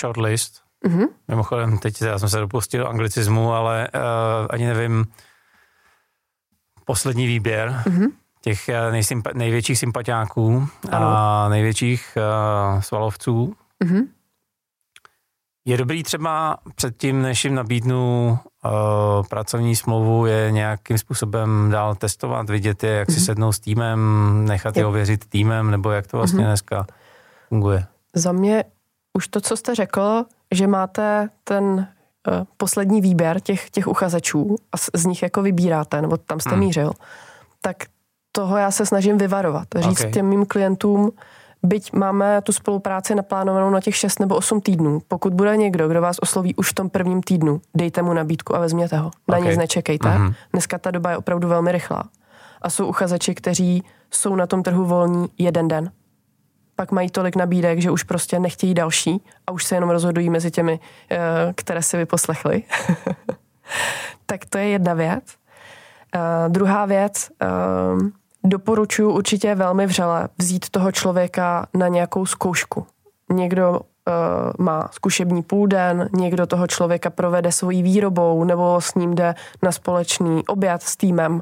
shortlist. 0.00 0.62
Mm-hmm. 0.86 1.08
Mimochodem, 1.28 1.78
teď 1.78 2.02
já 2.02 2.18
jsem 2.18 2.28
se 2.28 2.40
dopustil 2.40 2.88
anglicismu, 2.88 3.52
ale 3.52 3.88
uh, 3.94 4.00
ani 4.50 4.66
nevím, 4.66 5.04
poslední 6.84 7.26
výběr. 7.26 7.82
Mm-hmm 7.86 8.10
těch 8.44 8.68
eh, 8.68 8.90
nejsympa- 8.90 9.34
největších 9.34 9.78
sympatiáků 9.78 10.68
ano. 10.90 11.06
a 11.06 11.48
největších 11.48 12.16
uh, 12.16 12.80
svalovců. 12.80 13.54
Mm-hmm. 13.84 14.06
Je 15.66 15.76
dobrý 15.76 16.02
třeba 16.02 16.56
předtím, 16.74 17.22
než 17.22 17.44
jim 17.44 17.54
nabídnu 17.54 18.38
uh, 18.64 18.70
pracovní 19.26 19.76
smlouvu, 19.76 20.26
je 20.26 20.52
nějakým 20.52 20.98
způsobem 20.98 21.70
dál 21.70 21.94
testovat, 21.94 22.50
vidět 22.50 22.82
je, 22.82 22.90
jak 22.90 23.08
mm-hmm. 23.08 23.12
si 23.12 23.18
mhm. 23.18 23.24
sednou 23.24 23.52
s 23.52 23.60
týmem, 23.60 24.00
nechat 24.44 24.76
je 24.76 24.86
ověřit 24.86 25.26
týmem, 25.26 25.70
nebo 25.70 25.90
jak 25.90 26.06
to 26.06 26.16
vlastně 26.16 26.40
mm-hmm. 26.40 26.46
dneska 26.46 26.86
funguje? 27.48 27.86
Za 28.14 28.32
mě 28.32 28.64
už 29.12 29.28
to, 29.28 29.40
co 29.40 29.56
jste 29.56 29.74
řekl, 29.74 30.24
že 30.54 30.66
máte 30.66 31.28
ten 31.44 31.64
uh, 31.64 32.44
poslední 32.56 33.00
výběr 33.00 33.40
těch, 33.40 33.70
těch 33.70 33.88
uchazečů 33.88 34.56
a 34.72 34.76
z, 34.76 34.90
z 34.94 35.04
nich 35.06 35.22
jako 35.22 35.42
vybíráte, 35.42 36.02
nebo 36.02 36.16
tam 36.16 36.40
jste 36.40 36.54
mm. 36.54 36.58
mířil, 36.58 36.92
tak 37.60 37.76
toho 38.36 38.56
já 38.56 38.70
se 38.70 38.86
snažím 38.86 39.18
vyvarovat. 39.18 39.68
Říct 39.76 40.00
okay. 40.00 40.12
těm 40.12 40.26
mým 40.26 40.46
klientům, 40.46 41.12
byť 41.62 41.92
máme 41.92 42.42
tu 42.42 42.52
spolupráci 42.52 43.14
naplánovanou 43.14 43.70
na 43.70 43.80
těch 43.80 43.96
6 43.96 44.20
nebo 44.20 44.36
8 44.36 44.60
týdnů, 44.60 45.02
pokud 45.08 45.34
bude 45.34 45.56
někdo, 45.56 45.88
kdo 45.88 46.00
vás 46.00 46.16
osloví 46.20 46.54
už 46.54 46.70
v 46.70 46.74
tom 46.74 46.90
prvním 46.90 47.22
týdnu, 47.22 47.60
dejte 47.74 48.02
mu 48.02 48.12
nabídku 48.12 48.56
a 48.56 48.58
vezměte 48.58 48.96
ho. 48.96 49.10
Na 49.28 49.38
okay. 49.38 49.48
nic 49.48 49.58
nečekejte. 49.58 50.08
Mm-hmm. 50.08 50.34
Dneska 50.52 50.78
ta 50.78 50.90
doba 50.90 51.10
je 51.10 51.16
opravdu 51.16 51.48
velmi 51.48 51.72
rychlá. 51.72 52.04
A 52.62 52.70
jsou 52.70 52.86
uchazeči, 52.86 53.34
kteří 53.34 53.82
jsou 54.10 54.36
na 54.36 54.46
tom 54.46 54.62
trhu 54.62 54.84
volní 54.84 55.28
jeden 55.38 55.68
den. 55.68 55.90
Pak 56.76 56.92
mají 56.92 57.10
tolik 57.10 57.36
nabídek, 57.36 57.80
že 57.80 57.90
už 57.90 58.02
prostě 58.02 58.38
nechtějí 58.38 58.74
další 58.74 59.24
a 59.46 59.52
už 59.52 59.64
se 59.64 59.74
jenom 59.74 59.90
rozhodují 59.90 60.30
mezi 60.30 60.50
těmi, 60.50 60.80
eh, 61.10 61.18
které 61.54 61.82
si 61.82 61.96
vyposlechli. 61.96 62.62
tak 64.26 64.44
to 64.44 64.58
je 64.58 64.68
jedna 64.68 64.94
věc. 64.94 65.24
Uh, 66.16 66.52
druhá 66.52 66.86
věc, 66.86 67.30
uh, 67.42 68.08
doporučuji 68.44 69.12
určitě 69.12 69.54
velmi 69.54 69.86
vřele 69.86 70.28
vzít 70.38 70.70
toho 70.70 70.92
člověka 70.92 71.66
na 71.74 71.88
nějakou 71.88 72.26
zkoušku. 72.26 72.86
Někdo 73.30 73.70
uh, 73.70 73.84
má 74.58 74.88
zkušební 74.92 75.42
půl 75.42 75.66
den, 75.66 76.08
někdo 76.12 76.46
toho 76.46 76.66
člověka 76.66 77.10
provede 77.10 77.52
svojí 77.52 77.82
výrobou 77.82 78.44
nebo 78.44 78.80
s 78.80 78.94
ním 78.94 79.14
jde 79.14 79.34
na 79.62 79.72
společný 79.72 80.46
oběd 80.46 80.82
s 80.82 80.96
týmem, 80.96 81.34
uh, 81.34 81.40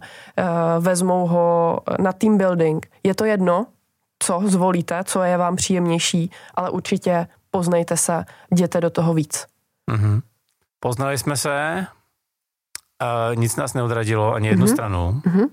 vezmou 0.84 1.26
ho 1.26 1.78
na 1.98 2.12
team 2.12 2.38
building. 2.38 2.86
Je 3.02 3.14
to 3.14 3.24
jedno, 3.24 3.66
co 4.18 4.42
zvolíte, 4.46 5.04
co 5.04 5.22
je 5.22 5.36
vám 5.36 5.56
příjemnější, 5.56 6.30
ale 6.54 6.70
určitě 6.70 7.26
poznejte 7.50 7.96
se, 7.96 8.24
jděte 8.50 8.80
do 8.80 8.90
toho 8.90 9.14
víc. 9.14 9.46
Mm-hmm. 9.90 10.20
Poznali 10.80 11.18
jsme 11.18 11.36
se, 11.36 11.86
uh, 13.02 13.36
nic 13.36 13.56
nás 13.56 13.74
neodradilo, 13.74 14.34
ani 14.34 14.48
jednu 14.48 14.66
mm-hmm. 14.66 14.72
stranu. 14.72 15.20
Mm-hmm. 15.26 15.48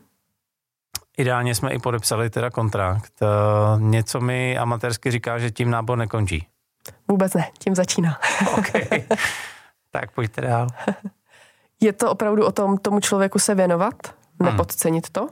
Ideálně 1.20 1.56
jsme 1.56 1.72
i 1.72 1.80
podepsali 1.80 2.30
teda 2.30 2.50
kontrakt. 2.50 3.14
Uh, 3.22 3.82
něco 3.82 4.22
mi 4.22 4.58
amatérsky 4.58 5.12
říká, 5.12 5.38
že 5.40 5.52
tím 5.52 5.72
nábor 5.72 5.98
nekončí. 5.98 6.48
Vůbec 7.08 7.34
ne, 7.34 7.52
tím 7.60 7.76
začíná. 7.76 8.20
okay. 8.58 9.04
Tak 9.92 10.12
pojďte 10.12 10.42
dál. 10.42 10.68
Je 11.82 11.94
to 11.94 12.12
opravdu 12.12 12.46
o 12.46 12.52
tom 12.52 12.78
tomu 12.78 13.00
člověku 13.00 13.40
se 13.40 13.56
věnovat, 13.56 13.94
hmm. 14.40 14.50
nepodcenit 14.50 15.10
to. 15.10 15.28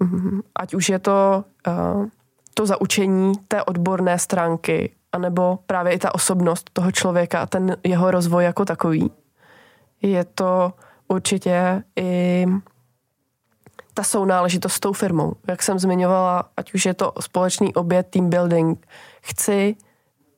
Mhm. 0.00 0.40
Ať 0.56 0.74
už 0.74 0.88
je 0.88 0.98
to 0.98 1.44
uh, 1.66 2.06
to 2.54 2.66
zaučení 2.66 3.32
té 3.48 3.62
odborné 3.62 4.18
stránky, 4.18 4.94
anebo 5.12 5.58
právě 5.66 5.92
i 5.92 5.98
ta 5.98 6.14
osobnost 6.14 6.70
toho 6.72 6.92
člověka 6.92 7.40
a 7.40 7.46
ten 7.46 7.76
jeho 7.84 8.10
rozvoj 8.10 8.44
jako 8.44 8.64
takový. 8.64 9.10
Je 10.02 10.24
to 10.24 10.72
určitě 11.08 11.82
i 11.96 12.46
ta 13.94 14.02
sounáležitost 14.02 14.74
s 14.74 14.80
tou 14.80 14.92
firmou. 14.92 15.32
Jak 15.48 15.62
jsem 15.62 15.78
zmiňovala, 15.78 16.50
ať 16.56 16.74
už 16.74 16.86
je 16.86 16.94
to 16.94 17.12
společný 17.20 17.74
oběd, 17.74 18.06
team 18.10 18.30
building, 18.30 18.86
chci, 19.22 19.76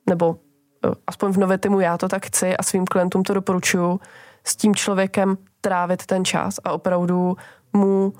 nebo 0.09 0.37
eh, 0.85 0.89
aspoň 1.07 1.31
v 1.31 1.37
nové 1.37 1.57
týmu 1.57 1.79
já 1.79 1.97
to 1.97 2.07
tak 2.07 2.25
chci 2.25 2.57
a 2.57 2.63
svým 2.63 2.85
klientům 2.85 3.23
to 3.23 3.33
doporučuju, 3.33 3.99
s 4.43 4.55
tím 4.55 4.75
člověkem 4.75 5.37
trávit 5.61 6.05
ten 6.05 6.25
čas 6.25 6.59
a 6.63 6.71
opravdu 6.71 7.37
mu 7.73 8.13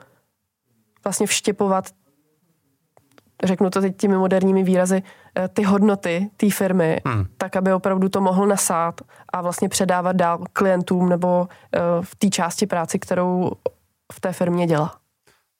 vlastně 1.03 1.27
vštěpovat 1.27 1.85
řeknu 3.43 3.69
to 3.69 3.81
teď 3.81 3.97
těmi 3.97 4.17
moderními 4.17 4.63
výrazy, 4.63 5.03
eh, 5.35 5.47
ty 5.47 5.63
hodnoty 5.63 6.29
té 6.37 6.49
firmy, 6.49 7.01
hmm. 7.05 7.25
tak 7.37 7.55
aby 7.55 7.73
opravdu 7.73 8.09
to 8.09 8.21
mohl 8.21 8.47
nasát 8.47 9.01
a 9.33 9.41
vlastně 9.41 9.69
předávat 9.69 10.15
dál 10.15 10.43
klientům 10.53 11.09
nebo 11.09 11.47
eh, 11.75 11.79
v 12.01 12.15
té 12.15 12.29
části 12.29 12.67
práci, 12.67 12.99
kterou 12.99 13.51
v 14.13 14.19
té 14.19 14.33
firmě 14.33 14.67
dělá. 14.67 14.95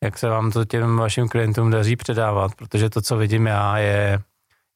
Jak 0.03 0.17
se 0.17 0.29
vám 0.29 0.51
to 0.51 0.65
těm 0.65 0.97
vašim 0.97 1.27
klientům 1.27 1.71
daří 1.71 1.95
předávat? 1.95 2.55
Protože 2.55 2.89
to, 2.89 3.01
co 3.01 3.17
vidím 3.17 3.47
já, 3.47 3.77
je, 3.77 4.19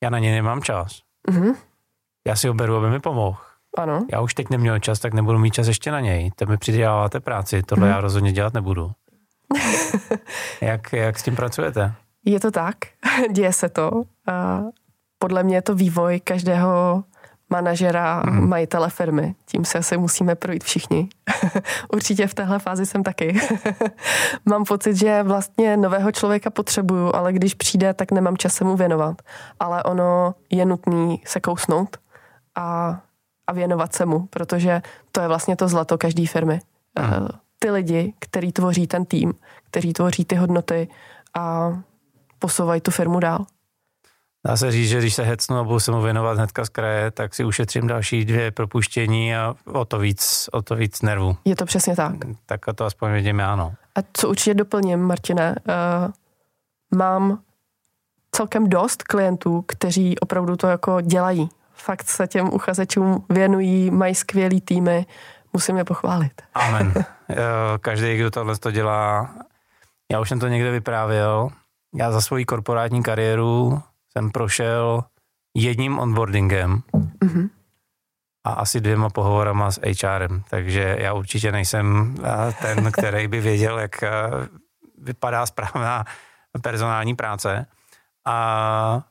já 0.03 0.09
na 0.09 0.19
ně 0.19 0.31
nemám 0.31 0.61
čas. 0.61 0.99
Mm-hmm. 1.29 1.55
Já 2.27 2.35
si 2.35 2.47
ho 2.47 2.53
beru, 2.53 2.75
aby 2.75 2.89
mi 2.89 2.99
pomohl. 2.99 3.37
Ano. 3.77 4.05
Já 4.11 4.21
už 4.21 4.33
teď 4.33 4.49
neměl 4.49 4.79
čas, 4.79 4.99
tak 4.99 5.13
nebudu 5.13 5.39
mít 5.39 5.53
čas 5.53 5.67
ještě 5.67 5.91
na 5.91 5.99
něj. 5.99 6.31
To 6.35 6.45
mi 6.45 6.57
přiděláváte 6.57 7.19
práci, 7.19 7.63
tohle 7.63 7.87
mm-hmm. 7.87 7.91
já 7.91 8.01
rozhodně 8.01 8.31
dělat 8.31 8.53
nebudu. 8.53 8.91
jak, 10.61 10.93
jak 10.93 11.19
s 11.19 11.23
tím 11.23 11.35
pracujete? 11.35 11.93
Je 12.25 12.39
to 12.39 12.51
tak, 12.51 12.75
děje 13.31 13.53
se 13.53 13.69
to. 13.69 13.91
A 14.27 14.61
podle 15.19 15.43
mě 15.43 15.55
je 15.55 15.61
to 15.61 15.75
vývoj 15.75 16.19
každého 16.19 17.03
manažera, 17.51 18.23
mm. 18.25 18.49
majitele 18.49 18.89
firmy. 18.89 19.35
Tím 19.45 19.65
se 19.65 19.77
asi 19.77 19.97
musíme 19.97 20.35
projít 20.35 20.63
všichni. 20.63 21.09
Určitě 21.93 22.27
v 22.27 22.33
téhle 22.33 22.59
fázi 22.59 22.85
jsem 22.85 23.03
taky. 23.03 23.39
mám 24.45 24.65
pocit, 24.65 24.95
že 24.95 25.23
vlastně 25.23 25.77
nového 25.77 26.11
člověka 26.11 26.49
potřebuju, 26.49 27.11
ale 27.15 27.33
když 27.33 27.53
přijde, 27.53 27.93
tak 27.93 28.11
nemám 28.11 28.37
čas 28.37 28.53
se 28.53 28.63
mu 28.63 28.75
věnovat. 28.75 29.21
Ale 29.59 29.83
ono 29.83 30.35
je 30.49 30.65
nutný 30.65 31.21
se 31.25 31.39
kousnout 31.39 31.97
a, 32.55 32.99
a 33.47 33.53
věnovat 33.53 33.95
se 33.95 34.05
mu, 34.05 34.27
protože 34.29 34.81
to 35.11 35.21
je 35.21 35.27
vlastně 35.27 35.55
to 35.55 35.67
zlato 35.67 35.97
každé 35.97 36.27
firmy. 36.27 36.59
Mm. 36.99 37.27
Ty 37.59 37.71
lidi, 37.71 38.13
který 38.19 38.51
tvoří 38.51 38.87
ten 38.87 39.05
tým, 39.05 39.33
kteří 39.63 39.93
tvoří 39.93 40.25
ty 40.25 40.35
hodnoty 40.35 40.87
a 41.33 41.71
posouvají 42.39 42.81
tu 42.81 42.91
firmu 42.91 43.19
dál. 43.19 43.45
Dá 44.47 44.57
se 44.57 44.71
říct, 44.71 44.89
že 44.89 44.97
když 44.97 45.15
se 45.15 45.23
hecnu 45.23 45.57
a 45.57 45.63
budu 45.63 45.79
se 45.79 45.91
mu 45.91 46.01
věnovat 46.01 46.37
hnedka 46.37 46.65
z 46.65 46.69
kraje, 46.69 47.11
tak 47.11 47.35
si 47.35 47.45
ušetřím 47.45 47.87
další 47.87 48.25
dvě 48.25 48.51
propuštění 48.51 49.35
a 49.35 49.55
o 49.65 49.85
to 49.85 49.99
víc, 49.99 50.49
o 50.51 50.61
to 50.61 50.75
víc 50.75 51.01
nervů. 51.01 51.37
Je 51.45 51.55
to 51.55 51.65
přesně 51.65 51.95
tak. 51.95 52.15
Tak 52.45 52.67
a 52.67 52.73
to 52.73 52.85
aspoň 52.85 53.11
vidím 53.11 53.39
já, 53.39 53.55
no. 53.55 53.73
A 53.95 53.99
co 54.13 54.29
určitě 54.29 54.53
doplním, 54.53 54.99
Martine, 54.99 55.55
uh, 55.67 56.11
mám 56.99 57.39
celkem 58.31 58.69
dost 58.69 59.03
klientů, 59.03 59.63
kteří 59.67 60.19
opravdu 60.19 60.55
to 60.55 60.67
jako 60.67 61.01
dělají. 61.01 61.49
Fakt 61.73 62.03
se 62.03 62.27
těm 62.27 62.53
uchazečům 62.53 63.25
věnují, 63.29 63.91
mají 63.91 64.15
skvělý 64.15 64.61
týmy, 64.61 65.05
musím 65.53 65.77
je 65.77 65.83
pochválit. 65.83 66.41
Amen. 66.53 66.93
Každý, 67.81 68.17
kdo 68.17 68.31
tohle 68.31 68.57
to 68.57 68.71
dělá, 68.71 69.29
já 70.11 70.19
už 70.19 70.29
jsem 70.29 70.39
to 70.39 70.47
někde 70.47 70.71
vyprávěl, 70.71 71.49
já 71.95 72.11
za 72.11 72.21
svoji 72.21 72.45
korporátní 72.45 73.03
kariéru 73.03 73.81
jsem 74.11 74.31
prošel 74.31 75.03
jedním 75.55 75.99
onboardingem 75.99 76.81
mm-hmm. 76.93 77.49
a 78.43 78.51
asi 78.51 78.81
dvěma 78.81 79.09
pohovorama 79.09 79.71
s 79.71 79.79
HRem, 80.03 80.43
takže 80.49 80.95
já 80.99 81.13
určitě 81.13 81.51
nejsem 81.51 82.15
eh, 82.23 82.53
ten, 82.61 82.91
který 82.97 83.27
by 83.27 83.41
věděl, 83.41 83.79
jak 83.79 84.03
eh, 84.03 84.09
vypadá 84.97 85.45
správná 85.45 86.05
personální 86.61 87.15
práce. 87.15 87.65
A 88.25 89.03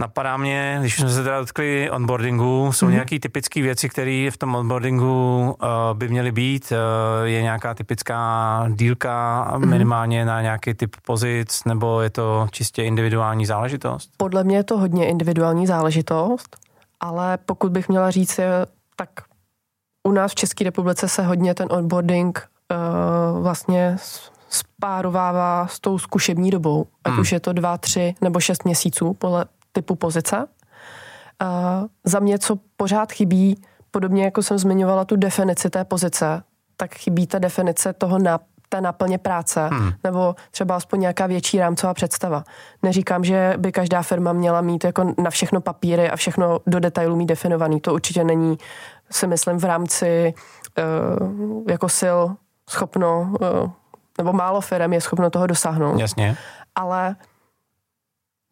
Napadá 0.00 0.36
mě, 0.36 0.76
když 0.80 0.96
jsme 0.96 1.10
se 1.10 1.22
teda 1.22 1.40
dotkli 1.40 1.90
onboardingu, 1.90 2.72
jsou 2.72 2.86
mm-hmm. 2.86 2.90
nějaké 2.90 3.18
typické 3.20 3.62
věci, 3.62 3.88
které 3.88 4.28
v 4.32 4.36
tom 4.36 4.54
onboardingu 4.54 5.56
uh, 5.62 5.68
by 5.98 6.08
měly 6.08 6.32
být? 6.32 6.72
Uh, 6.72 7.26
je 7.26 7.42
nějaká 7.42 7.74
typická 7.74 8.64
dílka 8.68 9.46
mm-hmm. 9.50 9.66
minimálně 9.66 10.24
na 10.24 10.42
nějaký 10.42 10.74
typ 10.74 10.96
pozic, 11.06 11.64
nebo 11.64 12.00
je 12.00 12.10
to 12.10 12.48
čistě 12.50 12.84
individuální 12.84 13.46
záležitost? 13.46 14.10
Podle 14.16 14.44
mě 14.44 14.56
je 14.56 14.64
to 14.64 14.78
hodně 14.78 15.08
individuální 15.08 15.66
záležitost, 15.66 16.56
ale 17.00 17.38
pokud 17.46 17.72
bych 17.72 17.88
měla 17.88 18.10
říct, 18.10 18.40
tak 18.96 19.08
u 20.08 20.12
nás 20.12 20.32
v 20.32 20.34
České 20.34 20.64
republice 20.64 21.08
se 21.08 21.22
hodně 21.22 21.54
ten 21.54 21.68
onboarding 21.70 22.48
uh, 22.70 23.42
vlastně 23.42 23.96
spárovává 24.48 25.66
s 25.66 25.80
tou 25.80 25.98
zkušební 25.98 26.50
dobou, 26.50 26.86
ať 27.04 27.12
mm. 27.12 27.20
už 27.20 27.32
je 27.32 27.40
to 27.40 27.52
dva, 27.52 27.78
tři 27.78 28.14
nebo 28.20 28.40
šest 28.40 28.64
měsíců 28.64 29.14
podle 29.14 29.44
typu 29.72 29.94
pozice. 29.94 30.36
Uh, 31.42 31.86
za 32.04 32.20
mě, 32.20 32.38
co 32.38 32.56
pořád 32.76 33.12
chybí, 33.12 33.62
podobně 33.90 34.24
jako 34.24 34.42
jsem 34.42 34.58
zmiňovala 34.58 35.04
tu 35.04 35.16
definici 35.16 35.70
té 35.70 35.84
pozice, 35.84 36.42
tak 36.76 36.94
chybí 36.94 37.26
ta 37.26 37.38
definice 37.38 37.92
toho 37.92 38.18
na, 38.18 38.40
té 38.68 38.80
náplně 38.80 39.18
práce, 39.18 39.68
hmm. 39.72 39.92
nebo 40.04 40.34
třeba 40.50 40.76
aspoň 40.76 41.00
nějaká 41.00 41.26
větší 41.26 41.58
rámcová 41.58 41.94
představa. 41.94 42.44
Neříkám, 42.82 43.24
že 43.24 43.54
by 43.56 43.72
každá 43.72 44.02
firma 44.02 44.32
měla 44.32 44.60
mít 44.60 44.84
jako 44.84 45.14
na 45.18 45.30
všechno 45.30 45.60
papíry 45.60 46.10
a 46.10 46.16
všechno 46.16 46.58
do 46.66 46.80
detailů 46.80 47.16
mít 47.16 47.26
definovaný. 47.26 47.80
To 47.80 47.94
určitě 47.94 48.24
není, 48.24 48.58
si 49.10 49.26
myslím, 49.26 49.58
v 49.58 49.64
rámci 49.64 50.34
uh, 50.78 51.62
jako 51.68 51.88
sil 52.00 52.18
schopno, 52.70 53.20
uh, 53.40 53.70
nebo 54.18 54.32
málo 54.32 54.60
firm 54.60 54.92
je 54.92 55.00
schopno 55.00 55.30
toho 55.30 55.46
dosáhnout. 55.46 56.00
Jasně. 56.00 56.36
Ale 56.74 57.16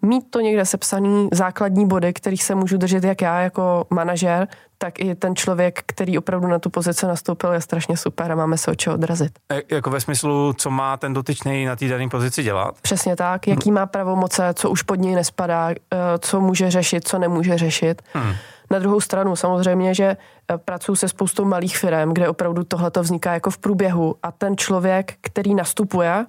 mít 0.03 0.31
to 0.31 0.41
někde 0.41 0.67
sepsaný 0.67 1.29
základní 1.33 1.87
body, 1.87 2.13
kterých 2.13 2.45
se 2.45 2.55
můžu 2.55 2.77
držet 2.77 3.05
jak 3.05 3.23
já 3.23 3.41
jako 3.41 3.87
manažer, 3.91 4.49
tak 4.79 5.01
i 5.01 5.15
ten 5.15 5.37
člověk, 5.37 5.83
který 5.87 6.19
opravdu 6.19 6.49
na 6.49 6.59
tu 6.59 6.71
pozici 6.71 7.07
nastoupil, 7.07 7.53
je 7.53 7.61
strašně 7.61 7.97
super 7.97 8.33
a 8.33 8.35
máme 8.35 8.59
se 8.59 8.71
o 8.71 8.75
čeho 8.75 8.95
odrazit. 8.95 9.33
E, 9.53 9.63
jako 9.75 9.91
ve 9.91 10.01
smyslu, 10.01 10.53
co 10.53 10.71
má 10.71 10.97
ten 10.97 11.13
dotyčný 11.13 11.65
na 11.65 11.77
té 11.77 11.89
dané 11.89 12.09
pozici 12.09 12.43
dělat? 12.43 12.75
Přesně 12.83 13.17
tak, 13.17 13.49
jaký 13.49 13.71
má 13.71 13.87
pravomoce, 13.87 14.55
co 14.55 14.71
už 14.71 14.83
pod 14.83 14.95
něj 14.95 15.15
nespadá, 15.15 15.71
e, 15.71 15.77
co 16.19 16.41
může 16.41 16.71
řešit, 16.71 17.09
co 17.09 17.19
nemůže 17.19 17.59
řešit. 17.59 18.03
Hmm. 18.13 18.35
Na 18.71 18.79
druhou 18.79 19.01
stranu 19.01 19.37
samozřejmě, 19.37 19.95
že 19.95 20.05
e, 20.05 20.17
pracuji 20.59 20.97
se 20.97 21.09
spoustou 21.09 21.45
malých 21.45 21.79
firm, 21.79 22.13
kde 22.13 22.29
opravdu 22.29 22.65
tohle 22.65 22.91
vzniká 23.01 23.35
jako 23.35 23.51
v 23.51 23.59
průběhu 23.59 24.15
a 24.23 24.33
ten 24.33 24.57
člověk, 24.57 25.15
který 25.21 25.55
nastupuje, 25.55 26.27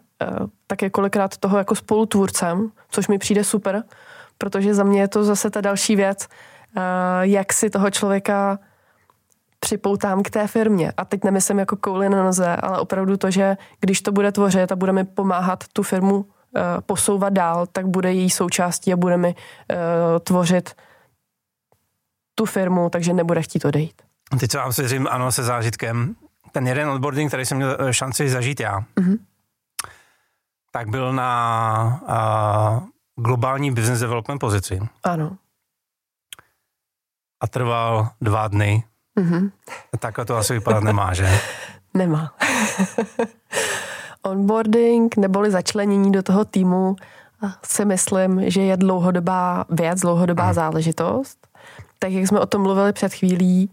tak 0.67 0.81
je 0.81 0.89
kolikrát 0.89 1.37
toho 1.37 1.57
jako 1.57 1.75
spolutvůrcem, 1.75 2.71
což 2.89 3.07
mi 3.07 3.17
přijde 3.17 3.43
super, 3.43 3.83
protože 4.37 4.73
za 4.73 4.83
mě 4.83 5.01
je 5.01 5.07
to 5.07 5.23
zase 5.23 5.49
ta 5.49 5.61
další 5.61 5.95
věc, 5.95 6.27
jak 7.21 7.53
si 7.53 7.69
toho 7.69 7.91
člověka 7.91 8.59
připoutám 9.59 10.23
k 10.23 10.29
té 10.29 10.47
firmě. 10.47 10.93
A 10.97 11.05
teď 11.05 11.23
nemyslím 11.23 11.59
jako 11.59 11.75
kouli 11.75 12.09
na 12.09 12.23
noze, 12.23 12.55
ale 12.55 12.79
opravdu 12.79 13.17
to, 13.17 13.31
že 13.31 13.57
když 13.79 14.01
to 14.01 14.11
bude 14.11 14.31
tvořit 14.31 14.71
a 14.71 14.75
bude 14.75 14.91
mi 14.91 15.03
pomáhat 15.03 15.63
tu 15.73 15.83
firmu 15.83 16.25
posouvat 16.85 17.33
dál, 17.33 17.65
tak 17.71 17.87
bude 17.87 18.13
její 18.13 18.29
součástí 18.29 18.93
a 18.93 18.97
bude 18.97 19.17
mi 19.17 19.35
tvořit 20.23 20.75
tu 22.35 22.45
firmu, 22.45 22.89
takže 22.89 23.13
nebude 23.13 23.41
chtít 23.41 23.65
odejít. 23.65 24.01
Teď 24.39 24.51
co 24.51 24.57
vám 24.57 24.71
říct, 24.71 25.01
ano, 25.09 25.31
se 25.31 25.43
zážitkem. 25.43 26.15
Ten 26.51 26.67
jeden 26.67 26.89
onboarding, 26.89 27.29
který 27.29 27.45
jsem 27.45 27.57
měl 27.57 27.77
eh, 27.79 27.93
šanci 27.93 28.29
zažít 28.29 28.59
já, 28.59 28.79
mm-hmm 28.79 29.17
tak 30.71 30.89
byl 30.89 31.13
na 31.13 32.01
uh, 32.01 33.23
globální 33.23 33.71
business 33.71 33.99
development 33.99 34.39
pozici. 34.39 34.79
Ano. 35.03 35.37
A 37.41 37.47
trval 37.47 38.09
dva 38.21 38.47
dny. 38.47 38.83
Mm-hmm. 39.19 39.51
Takhle 39.99 40.25
to 40.25 40.37
asi 40.37 40.53
vypadat 40.53 40.83
nemá, 40.83 41.13
že? 41.13 41.39
Nemá. 41.93 42.33
Onboarding 44.23 45.17
neboli 45.17 45.51
začlenění 45.51 46.11
do 46.11 46.23
toho 46.23 46.45
týmu 46.45 46.95
si 47.65 47.85
myslím, 47.85 48.49
že 48.49 48.61
je 48.61 48.77
dlouhodobá 48.77 49.65
věc, 49.69 49.99
dlouhodobá 49.99 50.47
mm. 50.47 50.53
záležitost. 50.53 51.40
Tak 52.01 52.11
jak 52.11 52.27
jsme 52.27 52.39
o 52.39 52.45
tom 52.45 52.61
mluvili 52.61 52.93
před 52.93 53.13
chvílí, 53.13 53.69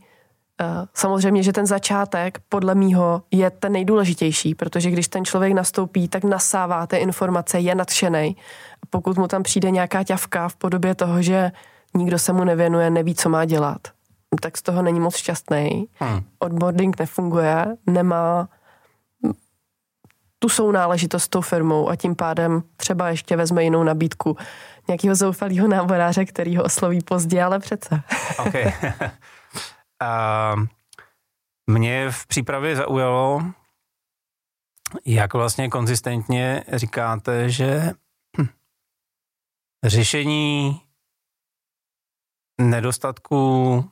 Eh, 0.61 0.87
samozřejmě, 0.95 1.43
že 1.43 1.53
ten 1.53 1.67
začátek 1.67 2.39
podle 2.49 2.75
mýho 2.75 3.23
je 3.31 3.51
ten 3.51 3.73
nejdůležitější, 3.73 4.55
protože 4.55 4.91
když 4.91 5.09
ten 5.09 5.25
člověk 5.25 5.53
nastoupí, 5.53 6.09
tak 6.09 6.25
nasává 6.25 6.87
ty 6.87 6.97
informace, 6.97 7.61
je 7.61 7.75
nadšený. 7.75 8.37
Pokud 8.91 9.19
mu 9.19 9.29
tam 9.29 9.43
přijde 9.43 9.71
nějaká 9.71 10.05
ťavka 10.05 10.49
v 10.49 10.57
podobě 10.57 10.95
toho, 10.95 11.23
že 11.23 11.53
nikdo 11.97 12.19
se 12.19 12.33
mu 12.33 12.45
nevěnuje, 12.45 12.91
neví, 12.91 13.15
co 13.15 13.29
má 13.29 13.45
dělat, 13.45 13.79
tak 14.43 14.57
z 14.57 14.63
toho 14.63 14.83
není 14.83 15.01
moc 15.01 15.17
šťastný. 15.17 15.89
Hmm. 15.95 16.21
Onboarding 16.39 16.99
nefunguje, 16.99 17.67
nemá 17.87 18.49
tu 20.39 20.49
sounáležitost 20.49 21.25
s 21.25 21.29
tou 21.29 21.41
firmou 21.41 21.89
a 21.89 21.97
tím 21.97 22.15
pádem 22.15 22.63
třeba 22.77 23.09
ještě 23.09 23.37
vezme 23.37 23.65
jinou 23.65 23.83
nabídku 23.83 24.37
nějakého 24.89 25.15
zoufalého 25.15 25.69
náboráře, 25.69 26.25
který 26.25 26.57
ho 26.57 26.65
osloví 26.65 27.01
pozdě, 27.05 27.43
ale 27.43 27.59
přece. 27.59 28.03
Okay. 28.47 28.73
A 30.03 30.55
mě 31.67 32.11
v 32.11 32.27
přípravě 32.27 32.77
zaujalo, 32.77 33.43
jak 35.07 35.35
vlastně 35.35 35.69
konzistentně 35.69 36.65
říkáte, 36.73 37.51
že 37.51 37.93
řešení 39.85 40.81
nedostatku 42.61 43.85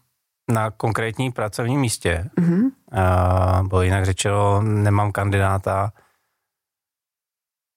na 0.52 0.70
konkrétní 0.70 1.32
pracovním 1.32 1.80
místě, 1.80 2.30
mm-hmm. 2.38 2.70
a, 2.92 3.62
bo 3.62 3.82
jinak 3.82 4.04
řečeno, 4.04 4.62
nemám 4.62 5.12
kandidáta, 5.12 5.92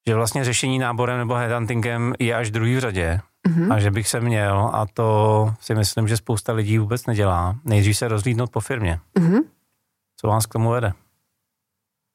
že 0.09 0.15
vlastně 0.15 0.43
řešení 0.43 0.79
náborem 0.79 1.17
nebo 1.17 1.33
headhuntingem 1.33 2.13
je 2.19 2.35
až 2.35 2.51
druhý 2.51 2.75
v 2.75 2.79
řadě 2.79 3.19
mm-hmm. 3.47 3.73
a 3.73 3.79
že 3.79 3.91
bych 3.91 4.07
se 4.07 4.19
měl 4.19 4.69
a 4.73 4.85
to 4.93 5.53
si 5.61 5.75
myslím, 5.75 6.07
že 6.07 6.17
spousta 6.17 6.53
lidí 6.53 6.77
vůbec 6.77 7.05
nedělá. 7.05 7.55
Nejdřív 7.65 7.97
se 7.97 8.07
rozlídnout 8.07 8.49
po 8.49 8.59
firmě. 8.59 8.99
Mm-hmm. 9.19 9.39
Co 10.21 10.27
vás 10.27 10.45
k 10.45 10.53
tomu 10.53 10.69
vede? 10.69 10.93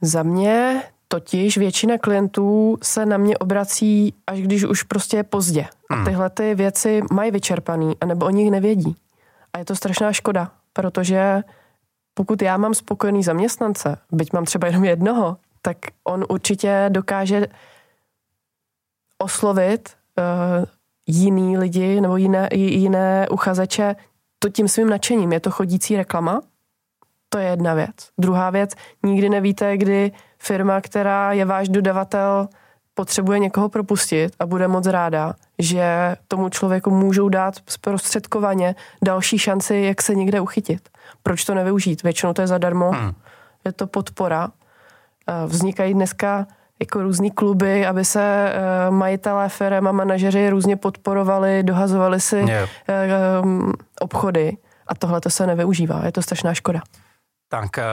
Za 0.02 0.22
mě 0.22 0.82
totiž 1.08 1.58
většina 1.58 1.98
klientů 1.98 2.78
se 2.82 3.06
na 3.06 3.16
mě 3.16 3.38
obrací, 3.38 4.14
až 4.26 4.40
když 4.40 4.64
už 4.64 4.82
prostě 4.82 5.16
je 5.16 5.22
pozdě. 5.22 5.66
A 5.90 5.94
hmm. 5.94 6.04
tyhle 6.04 6.30
ty 6.30 6.54
věci 6.54 7.00
mají 7.12 7.30
vyčerpaný, 7.30 7.96
anebo 8.00 8.26
o 8.26 8.30
nich 8.30 8.50
nevědí. 8.50 8.96
A 9.52 9.58
je 9.58 9.64
to 9.64 9.76
strašná 9.76 10.12
škoda, 10.12 10.50
protože 10.72 11.42
pokud 12.14 12.42
já 12.42 12.56
mám 12.56 12.74
spokojený 12.74 13.22
zaměstnance, 13.22 13.98
byť 14.12 14.32
mám 14.32 14.44
třeba 14.44 14.66
jenom 14.66 14.84
jednoho, 14.84 15.36
tak 15.62 15.76
on 16.04 16.24
určitě 16.28 16.86
dokáže 16.88 17.46
oslovit 19.18 19.96
uh, 20.18 20.64
jiný 21.06 21.58
lidi 21.58 22.00
nebo 22.00 22.16
jiné, 22.16 22.48
jiné 22.52 23.28
uchazeče 23.28 23.96
to 24.38 24.48
tím 24.48 24.68
svým 24.68 24.88
nadšením. 24.90 25.32
Je 25.32 25.40
to 25.40 25.50
chodící 25.50 25.96
reklama, 25.96 26.40
to 27.28 27.38
je 27.38 27.48
jedna 27.48 27.74
věc. 27.74 27.94
Druhá 28.18 28.50
věc, 28.50 28.70
nikdy 29.02 29.28
nevíte, 29.28 29.76
kdy 29.76 30.12
firma, 30.38 30.80
která 30.80 31.32
je 31.32 31.44
váš 31.44 31.68
dodavatel, 31.68 32.48
potřebuje 32.94 33.38
někoho 33.38 33.68
propustit 33.68 34.32
a 34.38 34.46
bude 34.46 34.68
moc 34.68 34.86
ráda, 34.86 35.34
že 35.58 36.16
tomu 36.28 36.48
člověku 36.48 36.90
můžou 36.90 37.28
dát 37.28 37.54
zprostředkovaně 37.68 38.74
další 39.04 39.38
šanci, 39.38 39.76
jak 39.76 40.02
se 40.02 40.14
někde 40.14 40.40
uchytit. 40.40 40.88
Proč 41.22 41.44
to 41.44 41.54
nevyužít? 41.54 42.02
Většinou 42.02 42.32
to 42.32 42.40
je 42.40 42.46
zadarmo, 42.46 42.90
hmm. 42.90 43.12
je 43.64 43.72
to 43.72 43.86
podpora. 43.86 44.48
Eh, 45.28 45.46
vznikají 45.46 45.94
dneska 45.94 46.46
jako 46.84 47.02
různý 47.02 47.30
kluby, 47.30 47.86
aby 47.86 48.04
se 48.04 48.52
eh, 48.54 48.90
majitelé 48.90 49.48
firm 49.48 49.88
a 49.88 49.92
manažeři 49.92 50.50
různě 50.50 50.76
podporovali, 50.76 51.62
dohazovali 51.62 52.20
si 52.20 52.36
yeah. 52.36 52.68
obchody 54.00 54.56
a 54.86 54.94
tohle 54.94 55.20
to 55.20 55.30
se 55.30 55.46
nevyužívá. 55.46 56.02
Je 56.04 56.12
to 56.12 56.22
strašná 56.22 56.54
škoda. 56.54 56.82
Tak 57.48 57.78
eh, 57.78 57.84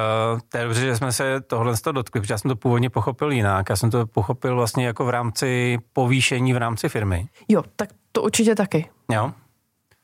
to 0.50 0.58
je 0.58 0.64
dobře, 0.64 0.82
že 0.82 0.98
jsme 0.98 1.12
se 1.12 1.42
tohle 1.42 1.78
z 1.78 1.82
toho 1.82 1.92
dotkli, 1.92 2.22
protože 2.22 2.34
já 2.34 2.38
jsem 2.38 2.50
to 2.50 2.56
původně 2.56 2.90
pochopil 2.90 3.32
jinak. 3.32 3.70
Já 3.70 3.76
jsem 3.76 3.92
to 3.92 4.08
pochopil 4.08 4.56
vlastně 4.56 4.86
jako 4.86 5.06
v 5.06 5.10
rámci 5.10 5.78
povýšení 5.94 6.54
v 6.54 6.58
rámci 6.58 6.90
firmy. 6.90 7.28
Jo, 7.48 7.64
tak 7.76 7.90
to 8.12 8.22
určitě 8.22 8.56
taky. 8.56 8.90
Jo. 9.12 9.32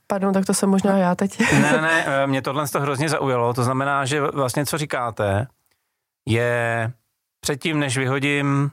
Pardon, 0.07 0.33
tak 0.33 0.45
to 0.45 0.53
jsem 0.53 0.69
možná 0.69 0.97
já 0.97 1.15
teď. 1.15 1.39
ne, 1.39 1.81
ne, 1.81 2.05
eh, 2.07 2.27
mě 2.27 2.41
tohle 2.41 2.67
to 2.67 2.79
hrozně 2.79 3.09
zaujalo. 3.09 3.53
To 3.53 3.63
znamená, 3.63 4.05
že 4.05 4.21
vlastně 4.21 4.65
co 4.65 4.77
říkáte, 4.77 5.47
je 6.27 6.91
předtím, 7.47 7.79
než 7.79 7.97
vyhodím 7.97 8.71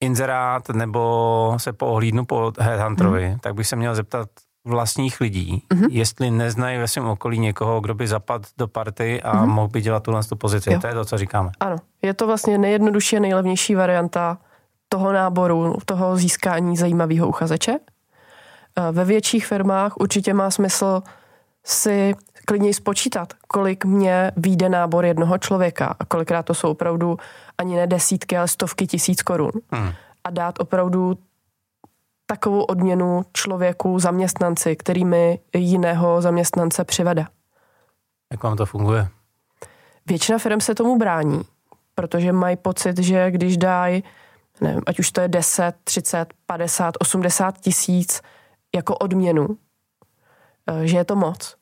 inzerát 0.00 0.68
nebo 0.68 1.54
se 1.56 1.72
poohlídnu 1.72 2.24
po 2.24 2.52
headhunterovi, 2.58 3.28
hmm. 3.28 3.38
tak 3.38 3.54
bych 3.54 3.66
se 3.66 3.76
měl 3.76 3.94
zeptat 3.94 4.28
vlastních 4.64 5.20
lidí, 5.20 5.62
mm-hmm. 5.70 5.88
jestli 5.90 6.30
neznají 6.30 6.78
ve 6.78 6.88
svém 6.88 7.06
okolí 7.06 7.38
někoho, 7.38 7.80
kdo 7.80 7.94
by 7.94 8.06
zapadl 8.06 8.44
do 8.58 8.68
party 8.68 9.22
a 9.22 9.34
mm-hmm. 9.34 9.46
mohl 9.46 9.68
by 9.68 9.80
dělat 9.80 10.02
tuhle 10.02 10.24
tu 10.24 10.36
pozici. 10.36 10.72
Jo. 10.72 10.80
To 10.80 10.86
je 10.86 10.94
to, 10.94 11.04
co 11.04 11.18
říkáme. 11.18 11.50
Ano, 11.60 11.76
je 12.02 12.14
to 12.14 12.26
vlastně 12.26 12.58
nejjednodušší 12.58 13.16
a 13.16 13.20
nejlevnější 13.20 13.74
varianta 13.74 14.38
toho 14.88 15.12
náboru, 15.12 15.76
toho 15.84 16.16
získání 16.16 16.76
zajímavého 16.76 17.28
uchazeče. 17.28 17.78
Eh, 17.78 18.92
ve 18.92 19.04
větších 19.04 19.46
firmách 19.46 19.96
určitě 19.96 20.34
má 20.34 20.50
smysl 20.50 21.02
si 21.66 22.14
klidně 22.48 22.74
spočítat, 22.74 23.32
kolik 23.48 23.84
mě 23.84 24.32
výjde 24.36 24.68
nábor 24.68 25.04
jednoho 25.04 25.38
člověka 25.38 25.96
a 26.00 26.04
kolikrát 26.04 26.42
to 26.42 26.54
jsou 26.54 26.70
opravdu 26.70 27.16
ani 27.58 27.76
ne 27.76 27.86
desítky, 27.86 28.36
ale 28.36 28.48
stovky 28.48 28.86
tisíc 28.86 29.22
korun. 29.22 29.50
Hmm. 29.70 29.92
A 30.24 30.30
dát 30.30 30.60
opravdu 30.60 31.18
takovou 32.26 32.62
odměnu 32.62 33.22
člověku, 33.32 33.98
zaměstnanci, 33.98 34.76
který 34.76 35.04
mi 35.04 35.38
jiného 35.54 36.22
zaměstnance 36.22 36.84
přivede. 36.84 37.26
Jak 38.32 38.42
vám 38.42 38.56
to 38.56 38.66
funguje? 38.66 39.08
Většina 40.06 40.38
firm 40.38 40.60
se 40.60 40.74
tomu 40.74 40.98
brání, 40.98 41.42
protože 41.94 42.32
mají 42.32 42.56
pocit, 42.56 42.98
že 42.98 43.30
když 43.30 43.56
dají, 43.56 44.04
nevím, 44.60 44.82
ať 44.86 44.98
už 44.98 45.12
to 45.12 45.20
je 45.20 45.28
10, 45.28 45.74
30, 45.84 46.34
50, 46.46 46.94
80 47.00 47.58
tisíc 47.58 48.22
jako 48.74 48.96
odměnu, 48.96 49.48
eh, 50.66 50.86
že 50.86 50.96
je 50.96 51.04
to 51.04 51.16
moc. 51.16 51.58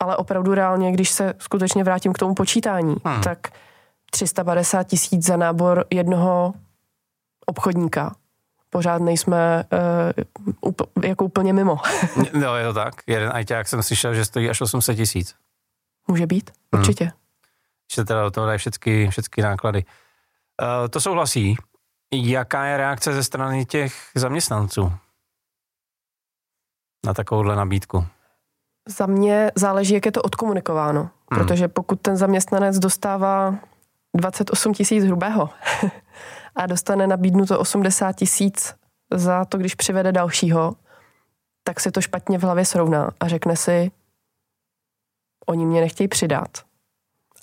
Ale 0.00 0.16
opravdu 0.16 0.54
reálně, 0.54 0.92
když 0.92 1.10
se 1.10 1.34
skutečně 1.38 1.84
vrátím 1.84 2.12
k 2.12 2.18
tomu 2.18 2.34
počítání, 2.34 2.96
hmm. 3.04 3.20
tak 3.20 3.38
350 4.10 4.82
tisíc 4.84 5.26
za 5.26 5.36
nábor 5.36 5.84
jednoho 5.90 6.54
obchodníka 7.46 8.14
pořád 8.70 9.02
nejsme 9.02 9.64
uh, 10.62 10.70
up, 10.70 10.82
jako 11.04 11.24
úplně 11.24 11.52
mimo. 11.52 11.76
no, 12.32 12.56
je 12.56 12.64
to 12.64 12.74
tak. 12.74 12.94
Jeden 13.06 13.30
ajťák 13.34 13.68
jsem 13.68 13.82
slyšel, 13.82 14.14
že 14.14 14.24
stojí 14.24 14.50
až 14.50 14.60
800 14.60 14.96
tisíc. 14.96 15.34
Může 16.08 16.26
být, 16.26 16.50
hmm. 16.72 16.80
určitě. 16.80 17.04
Hmm. 17.04 17.14
Že 17.94 18.04
teda 18.04 18.22
do 18.22 18.30
toho 18.30 18.46
dají 18.46 18.58
všechny, 18.58 19.08
všechny 19.10 19.42
náklady. 19.42 19.84
Uh, 20.62 20.88
to 20.88 21.00
souhlasí. 21.00 21.56
Jaká 22.12 22.64
je 22.64 22.76
reakce 22.76 23.12
ze 23.12 23.24
strany 23.24 23.66
těch 23.66 24.10
zaměstnanců 24.14 24.92
na 27.06 27.14
takovouhle 27.14 27.56
nabídku? 27.56 28.06
Za 28.90 29.06
mě 29.06 29.52
záleží, 29.54 29.94
jak 29.94 30.06
je 30.06 30.12
to 30.12 30.22
odkomunikováno. 30.22 31.00
Hmm. 31.00 31.10
Protože 31.28 31.68
pokud 31.68 32.00
ten 32.00 32.16
zaměstnanec 32.16 32.78
dostává 32.78 33.58
28 34.16 34.74
tisíc 34.74 35.04
hrubého 35.04 35.50
a 36.56 36.66
dostane 36.66 37.06
nabídnuto 37.06 37.58
80 37.58 38.12
tisíc 38.12 38.74
za 39.14 39.44
to, 39.44 39.58
když 39.58 39.74
přivede 39.74 40.12
dalšího, 40.12 40.76
tak 41.64 41.80
si 41.80 41.90
to 41.90 42.00
špatně 42.00 42.38
v 42.38 42.42
hlavě 42.42 42.64
srovná 42.64 43.10
a 43.20 43.28
řekne 43.28 43.56
si, 43.56 43.90
oni 45.46 45.66
mě 45.66 45.80
nechtějí 45.80 46.08
přidat 46.08 46.48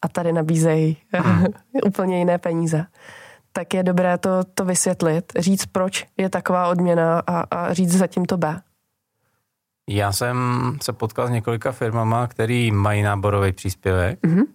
a 0.01 0.07
tady 0.07 0.33
nabízejí 0.33 0.97
hmm. 1.13 1.45
úplně 1.86 2.19
jiné 2.19 2.38
peníze. 2.38 2.86
Tak 3.51 3.73
je 3.73 3.83
dobré 3.83 4.17
to, 4.17 4.43
to 4.43 4.65
vysvětlit, 4.65 5.33
říct, 5.39 5.65
proč 5.65 6.05
je 6.17 6.29
taková 6.29 6.67
odměna 6.67 7.23
a, 7.27 7.39
a 7.39 7.73
říct 7.73 7.97
zatím 7.97 8.25
to 8.25 8.38
B. 8.38 8.62
Já 9.89 10.12
jsem 10.12 10.38
se 10.82 10.93
potkal 10.93 11.28
s 11.28 11.30
několika 11.30 11.71
firmama, 11.71 12.28
který 12.28 12.71
mají 12.71 13.02
náborový 13.02 13.54
příspěvek, 13.54 14.21
mm-hmm. 14.21 14.45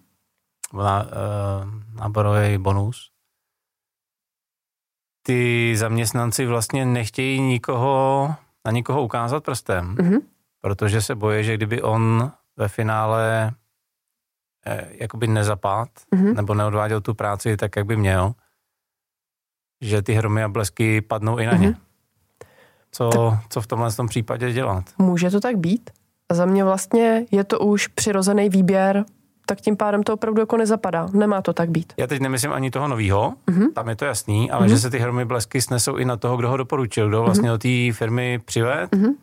na, 0.73 1.03
uh, 1.03 1.99
náborový 1.99 2.57
bonus 2.57 3.13
ty 5.23 5.73
zaměstnanci 5.77 6.45
vlastně 6.45 6.85
nechtějí 6.85 7.41
nikoho, 7.41 8.35
na 8.65 8.71
nikoho 8.71 9.03
ukázat 9.03 9.43
prstem, 9.43 9.95
mm-hmm. 9.95 10.21
protože 10.61 11.01
se 11.01 11.15
bojí, 11.15 11.43
že 11.43 11.53
kdyby 11.53 11.81
on 11.81 12.31
ve 12.57 12.67
finále 12.67 13.53
eh, 14.65 14.87
jakoby 14.91 15.27
nezapad 15.27 15.89
mm-hmm. 16.15 16.33
nebo 16.33 16.53
neodváděl 16.53 17.01
tu 17.01 17.13
práci 17.13 17.57
tak, 17.57 17.75
jak 17.75 17.85
by 17.85 17.95
měl, 17.95 18.33
že 19.81 20.01
ty 20.01 20.13
hromy 20.13 20.43
a 20.43 20.49
blesky 20.49 21.01
padnou 21.01 21.39
i 21.39 21.45
na 21.45 21.53
ně. 21.53 21.75
Co, 22.93 23.09
tak 23.09 23.39
co 23.49 23.61
v 23.61 23.67
tomhle 23.67 23.91
tom 23.91 24.07
případě 24.07 24.53
dělat? 24.53 24.83
Může 24.97 25.29
to 25.29 25.39
tak 25.39 25.57
být. 25.57 25.89
A 26.29 26.33
za 26.33 26.45
mě 26.45 26.63
vlastně 26.63 27.25
je 27.31 27.43
to 27.43 27.59
už 27.59 27.87
přirozený 27.87 28.49
výběr 28.49 29.05
tak 29.45 29.61
tím 29.61 29.77
pádem 29.77 30.03
to 30.03 30.13
opravdu 30.13 30.39
jako 30.39 30.57
nezapadá. 30.57 31.07
Nemá 31.13 31.41
to 31.41 31.53
tak 31.53 31.69
být. 31.69 31.93
Já 31.97 32.07
teď 32.07 32.21
nemyslím 32.21 32.53
ani 32.53 32.71
toho 32.71 32.87
nového, 32.87 33.33
mm-hmm. 33.47 33.73
tam 33.73 33.89
je 33.89 33.95
to 33.95 34.05
jasný, 34.05 34.51
ale 34.51 34.65
mm-hmm. 34.65 34.69
že 34.69 34.79
se 34.79 34.89
ty 34.89 34.99
hromy 34.99 35.25
blesky 35.25 35.61
snesou 35.61 35.95
i 35.95 36.05
na 36.05 36.17
toho, 36.17 36.37
kdo 36.37 36.49
ho 36.49 36.57
doporučil, 36.57 37.07
kdo 37.07 37.23
vlastně 37.23 37.49
mm-hmm. 37.49 37.87
do 37.87 37.91
té 37.91 37.97
firmy 37.97 38.39
přived 38.45 38.91
mm-hmm. 38.91 39.13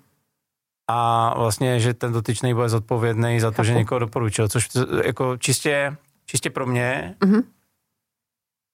a 0.90 1.34
vlastně, 1.38 1.80
že 1.80 1.94
ten 1.94 2.12
dotyčný 2.12 2.54
bude 2.54 2.68
zodpovědný 2.68 3.40
za 3.40 3.50
to, 3.50 3.54
Chápu. 3.54 3.64
že 3.66 3.74
někoho 3.74 3.98
doporučil, 3.98 4.48
což 4.48 4.68
jako 5.04 5.36
čistě, 5.36 5.96
čistě 6.26 6.50
pro 6.50 6.66
mě 6.66 7.14
mm-hmm. 7.20 7.42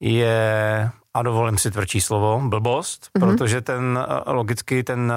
je 0.00 0.90
a 1.16 1.22
dovolím 1.22 1.58
si 1.58 1.70
tvrdší 1.70 2.00
slovo, 2.00 2.42
blbost, 2.44 3.02
mm-hmm. 3.02 3.20
protože 3.20 3.60
ten 3.60 4.06
logicky 4.26 4.84
ten 4.84 5.12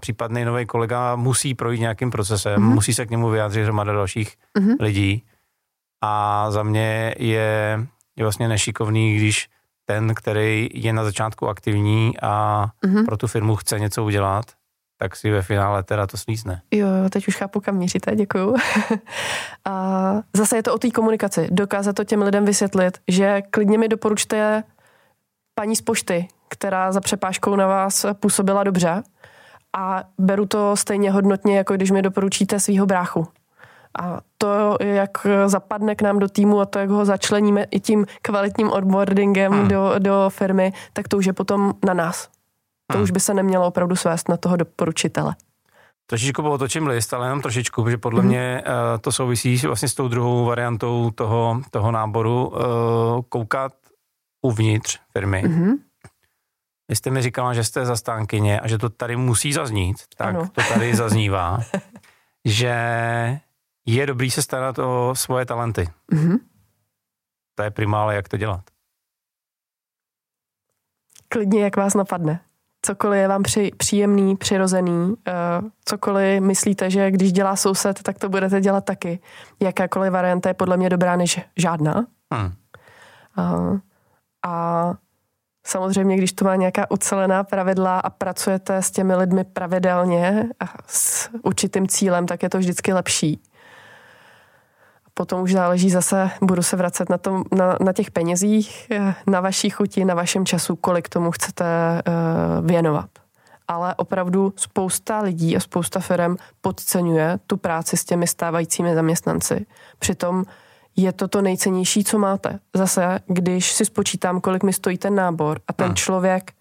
případný 0.00 0.44
nový 0.44 0.66
kolega 0.66 1.16
musí 1.16 1.54
projít 1.54 1.80
nějakým 1.80 2.10
procesem, 2.10 2.60
mm-hmm. 2.60 2.74
musí 2.74 2.94
se 2.94 3.06
k 3.06 3.10
němu 3.10 3.28
vyjádřit 3.28 3.64
hromada 3.64 3.92
dalších 3.92 4.36
mm-hmm. 4.58 4.76
lidí 4.80 5.24
a 6.00 6.50
za 6.50 6.62
mě 6.62 7.14
je, 7.18 7.80
je 8.16 8.24
vlastně 8.24 8.48
nešikovný, 8.48 9.16
když 9.16 9.48
ten, 9.84 10.14
který 10.14 10.68
je 10.74 10.92
na 10.92 11.04
začátku 11.04 11.48
aktivní 11.48 12.14
a 12.22 12.66
mm-hmm. 12.86 13.04
pro 13.04 13.16
tu 13.16 13.26
firmu 13.26 13.56
chce 13.56 13.80
něco 13.80 14.04
udělat, 14.04 14.44
tak 14.98 15.16
si 15.16 15.30
ve 15.30 15.42
finále 15.42 15.82
teda 15.82 16.06
to 16.06 16.16
slízne. 16.16 16.62
Jo, 16.70 16.88
teď 17.10 17.28
už 17.28 17.36
chápu, 17.36 17.60
kam 17.60 17.76
míříte, 17.76 18.16
děkuju. 18.16 18.56
a 19.64 20.14
zase 20.36 20.56
je 20.56 20.62
to 20.62 20.74
o 20.74 20.78
té 20.78 20.90
komunikaci. 20.90 21.48
Dokázat 21.50 21.92
to 21.92 22.04
těm 22.04 22.22
lidem 22.22 22.44
vysvětlit, 22.44 22.98
že 23.08 23.42
klidně 23.50 23.78
mi 23.78 23.88
doporučte 23.88 24.62
paní 25.54 25.76
z 25.76 25.82
pošty, 25.82 26.28
která 26.48 26.92
za 26.92 27.00
přepážkou 27.00 27.56
na 27.56 27.66
vás 27.66 28.06
působila 28.20 28.64
dobře 28.64 29.02
a 29.76 30.04
beru 30.18 30.46
to 30.46 30.76
stejně 30.76 31.10
hodnotně, 31.10 31.56
jako 31.56 31.74
když 31.74 31.90
mi 31.90 32.02
doporučíte 32.02 32.60
svého 32.60 32.86
bráchu 32.86 33.28
A 33.98 34.20
to, 34.38 34.76
jak 34.80 35.26
zapadne 35.46 35.94
k 35.94 36.02
nám 36.02 36.18
do 36.18 36.28
týmu 36.28 36.60
a 36.60 36.66
to, 36.66 36.78
jak 36.78 36.90
ho 36.90 37.04
začleníme 37.04 37.64
i 37.70 37.80
tím 37.80 38.06
kvalitním 38.22 38.70
onboardingem 38.70 39.52
hmm. 39.52 39.68
do, 39.68 39.94
do 39.98 40.26
firmy, 40.28 40.72
tak 40.92 41.08
to 41.08 41.16
už 41.16 41.26
je 41.26 41.32
potom 41.32 41.72
na 41.84 41.94
nás. 41.94 42.28
To 42.86 42.98
hmm. 42.98 43.02
už 43.02 43.10
by 43.10 43.20
se 43.20 43.34
nemělo 43.34 43.66
opravdu 43.66 43.96
svést 43.96 44.28
na 44.28 44.36
toho 44.36 44.56
doporučitele. 44.56 45.34
Trošičku 46.06 46.42
otočím 46.42 46.86
list, 46.86 47.14
ale 47.14 47.26
jenom 47.26 47.40
trošičku, 47.40 47.82
protože 47.82 47.98
podle 47.98 48.22
mm-hmm. 48.22 48.26
mě 48.26 48.62
uh, 48.66 48.72
to 49.00 49.12
souvisí 49.12 49.56
vlastně 49.56 49.88
s 49.88 49.94
tou 49.94 50.08
druhou 50.08 50.44
variantou 50.44 51.10
toho, 51.10 51.60
toho 51.70 51.90
náboru, 51.90 52.48
uh, 52.48 52.60
koukat 53.28 53.72
uvnitř 54.42 55.00
firmy. 55.12 55.42
Mm-hmm. 55.46 55.78
Vy 56.88 56.96
jste 56.96 57.10
mi 57.10 57.22
říkala, 57.22 57.54
že 57.54 57.64
jste 57.64 57.86
zastánkyně 57.86 58.60
a 58.60 58.68
že 58.68 58.78
to 58.78 58.88
tady 58.88 59.16
musí 59.16 59.52
zaznít, 59.52 59.96
tak 60.16 60.28
ano. 60.28 60.48
to 60.48 60.62
tady 60.68 60.94
zaznívá, 60.94 61.58
že 62.44 62.74
je 63.86 64.06
dobrý 64.06 64.30
se 64.30 64.42
starat 64.42 64.78
o 64.78 65.14
svoje 65.14 65.46
talenty. 65.46 65.88
Mm-hmm. 66.12 66.38
To 67.54 67.62
je 67.62 67.70
primále, 67.70 68.14
jak 68.14 68.28
to 68.28 68.36
dělat. 68.36 68.60
Klidně, 71.28 71.64
jak 71.64 71.76
vás 71.76 71.94
napadne 71.94 72.40
cokoliv 72.82 73.20
je 73.20 73.28
vám 73.28 73.42
při, 73.42 73.70
příjemný, 73.76 74.36
přirozený, 74.36 75.08
uh, 75.08 75.14
cokoliv 75.84 76.42
myslíte, 76.42 76.90
že 76.90 77.10
když 77.10 77.32
dělá 77.32 77.56
soused, 77.56 78.02
tak 78.02 78.18
to 78.18 78.28
budete 78.28 78.60
dělat 78.60 78.84
taky. 78.84 79.20
Jakákoliv 79.60 80.12
varianta 80.12 80.48
je 80.48 80.54
podle 80.54 80.76
mě 80.76 80.90
dobrá 80.90 81.16
než 81.16 81.40
žádná. 81.56 82.06
Hmm. 82.32 82.52
Uh, 83.38 83.78
a 84.42 84.94
samozřejmě, 85.66 86.16
když 86.16 86.32
to 86.32 86.44
má 86.44 86.56
nějaká 86.56 86.90
ucelená 86.90 87.44
pravidla 87.44 88.00
a 88.00 88.10
pracujete 88.10 88.76
s 88.76 88.90
těmi 88.90 89.14
lidmi 89.14 89.44
pravidelně 89.44 90.48
a 90.60 90.64
s 90.86 91.30
určitým 91.42 91.88
cílem, 91.88 92.26
tak 92.26 92.42
je 92.42 92.50
to 92.50 92.58
vždycky 92.58 92.92
lepší 92.92 93.42
potom 95.14 95.42
už 95.42 95.52
záleží 95.52 95.90
zase, 95.90 96.30
budu 96.42 96.62
se 96.62 96.76
vracet 96.76 97.08
na, 97.08 97.18
tom, 97.18 97.44
na, 97.52 97.76
na 97.80 97.92
těch 97.92 98.10
penězích, 98.10 98.86
eh, 98.90 99.14
na 99.26 99.40
vaší 99.40 99.70
chuti, 99.70 100.04
na 100.04 100.14
vašem 100.14 100.46
času, 100.46 100.76
kolik 100.76 101.08
tomu 101.08 101.30
chcete 101.30 101.64
uh, 102.08 102.66
věnovat. 102.66 103.10
Ale 103.68 103.94
opravdu 103.94 104.52
spousta 104.56 105.20
lidí 105.20 105.56
a 105.56 105.60
spousta 105.60 106.00
firm 106.00 106.36
podceňuje 106.60 107.38
tu 107.46 107.56
práci 107.56 107.96
s 107.96 108.04
těmi 108.04 108.26
stávajícími 108.26 108.94
zaměstnanci. 108.94 109.66
Přitom 109.98 110.44
je 110.96 111.12
to 111.12 111.28
to 111.28 111.42
nejcennější, 111.42 112.04
co 112.04 112.18
máte. 112.18 112.58
Zase, 112.74 113.20
když 113.26 113.72
si 113.72 113.84
spočítám, 113.84 114.40
kolik 114.40 114.62
mi 114.62 114.72
stojí 114.72 114.98
ten 114.98 115.14
nábor 115.14 115.60
a 115.68 115.72
ten 115.72 115.86
hmm. 115.86 115.96
člověk 115.96 116.52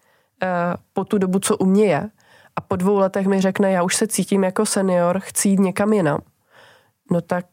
uh, 0.43 0.49
po 0.93 1.05
tu 1.05 1.17
dobu, 1.17 1.39
co 1.39 1.57
u 1.57 1.65
mě 1.65 1.85
je, 1.85 2.09
a 2.55 2.61
po 2.61 2.75
dvou 2.75 2.97
letech 2.97 3.27
mi 3.27 3.41
řekne, 3.41 3.71
já 3.71 3.83
už 3.83 3.95
se 3.95 4.07
cítím 4.07 4.43
jako 4.43 4.65
senior, 4.65 5.19
chci 5.19 5.49
jít 5.49 5.59
někam 5.59 5.93
jinam, 5.93 6.19
no 7.11 7.21
tak 7.21 7.45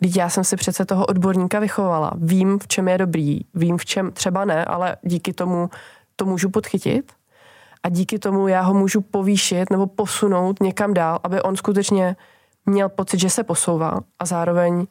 Teď 0.00 0.16
já 0.16 0.28
jsem 0.28 0.44
si 0.44 0.56
přece 0.56 0.84
toho 0.84 1.06
odborníka 1.06 1.60
vychovala. 1.60 2.12
Vím, 2.16 2.58
v 2.58 2.68
čem 2.68 2.88
je 2.88 2.98
dobrý, 2.98 3.40
vím, 3.54 3.78
v 3.78 3.84
čem 3.84 4.12
třeba 4.12 4.44
ne, 4.44 4.64
ale 4.64 4.96
díky 5.02 5.32
tomu 5.32 5.70
to 6.16 6.24
můžu 6.24 6.50
podchytit 6.50 7.12
a 7.82 7.88
díky 7.88 8.18
tomu 8.18 8.48
já 8.48 8.60
ho 8.60 8.74
můžu 8.74 9.00
povýšit 9.00 9.70
nebo 9.70 9.86
posunout 9.86 10.60
někam 10.62 10.94
dál, 10.94 11.18
aby 11.22 11.42
on 11.42 11.56
skutečně 11.56 12.16
měl 12.66 12.88
pocit, 12.88 13.20
že 13.20 13.30
se 13.30 13.44
posouvá 13.44 14.00
a 14.18 14.24
zároveň 14.24 14.80
e, 14.80 14.86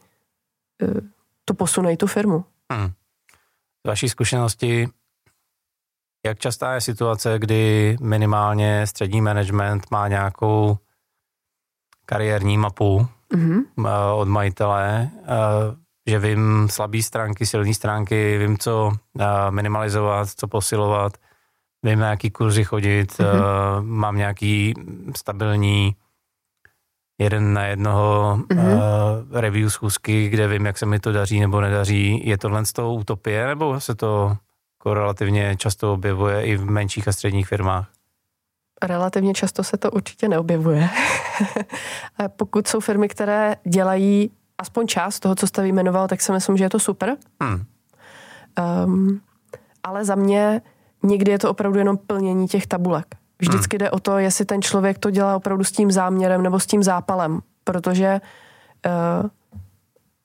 to 1.45 1.53
posune 1.53 1.93
i 1.93 1.97
tu 1.97 2.07
firmu. 2.07 2.45
Hmm. 2.73 2.91
Z 3.85 3.87
vaší 3.87 4.09
zkušenosti, 4.09 4.87
jak 6.25 6.39
častá 6.39 6.73
je 6.73 6.81
situace, 6.81 7.39
kdy 7.39 7.97
minimálně 8.01 8.87
střední 8.87 9.21
management 9.21 9.91
má 9.91 10.07
nějakou 10.07 10.77
kariérní 12.05 12.57
mapu, 12.57 13.07
mm-hmm. 13.33 13.63
od 14.15 14.27
majitele, 14.27 15.09
eh, 15.23 15.29
že 16.07 16.19
vím 16.19 16.67
slabé 16.71 17.01
stránky, 17.01 17.45
silné 17.45 17.73
stránky, 17.73 18.37
vím, 18.37 18.57
co 18.57 18.91
eh, 19.19 19.25
minimalizovat, 19.49 20.29
co 20.29 20.47
posilovat, 20.47 21.17
vím, 21.83 21.99
na 21.99 22.09
jaký 22.09 22.31
kurzy 22.31 22.63
chodit, 22.63 23.11
mm-hmm. 23.11 23.81
mám 23.81 24.17
nějaký 24.17 24.73
stabilní 25.15 25.95
jeden 27.17 27.53
na 27.53 27.65
jednoho 27.65 28.37
mm-hmm. 28.37 28.75
uh, 28.75 29.39
review 29.39 29.69
schůzky, 29.69 30.29
kde 30.29 30.47
vím, 30.47 30.65
jak 30.65 30.77
se 30.77 30.85
mi 30.85 30.99
to 30.99 31.11
daří 31.11 31.39
nebo 31.39 31.61
nedaří. 31.61 32.21
Je 32.27 32.37
tohle 32.37 32.65
z 32.65 32.73
toho 32.73 32.93
utopie, 32.93 33.47
nebo 33.47 33.79
se 33.79 33.95
to 33.95 34.37
jako 34.79 34.93
relativně 34.93 35.55
často 35.57 35.93
objevuje 35.93 36.45
i 36.45 36.57
v 36.57 36.65
menších 36.65 37.07
a 37.07 37.11
středních 37.11 37.47
firmách? 37.47 37.89
Relativně 38.83 39.33
často 39.33 39.63
se 39.63 39.77
to 39.77 39.91
určitě 39.91 40.27
neobjevuje. 40.27 40.89
Pokud 42.37 42.67
jsou 42.67 42.79
firmy, 42.79 43.07
které 43.07 43.55
dělají 43.63 44.31
aspoň 44.57 44.87
část 44.87 45.19
toho, 45.19 45.35
co 45.35 45.47
jste 45.47 45.61
vyjmenoval, 45.61 46.07
tak 46.07 46.21
si 46.21 46.31
myslím, 46.31 46.57
že 46.57 46.63
je 46.63 46.69
to 46.69 46.79
super. 46.79 47.17
Hmm. 47.41 47.63
Um, 48.85 49.21
ale 49.83 50.05
za 50.05 50.15
mě 50.15 50.61
někdy 51.03 51.31
je 51.31 51.39
to 51.39 51.49
opravdu 51.49 51.79
jenom 51.79 51.97
plnění 51.97 52.47
těch 52.47 52.67
tabulek. 52.67 53.15
Vždycky 53.39 53.77
hmm. 53.77 53.79
jde 53.79 53.91
o 53.91 53.99
to, 53.99 54.17
jestli 54.17 54.45
ten 54.45 54.61
člověk 54.61 54.97
to 54.97 55.09
dělá 55.09 55.35
opravdu 55.35 55.63
s 55.63 55.71
tím 55.71 55.91
záměrem 55.91 56.43
nebo 56.43 56.59
s 56.59 56.65
tím 56.65 56.83
zápalem. 56.83 57.39
Protože 57.63 58.21
uh, 58.85 59.29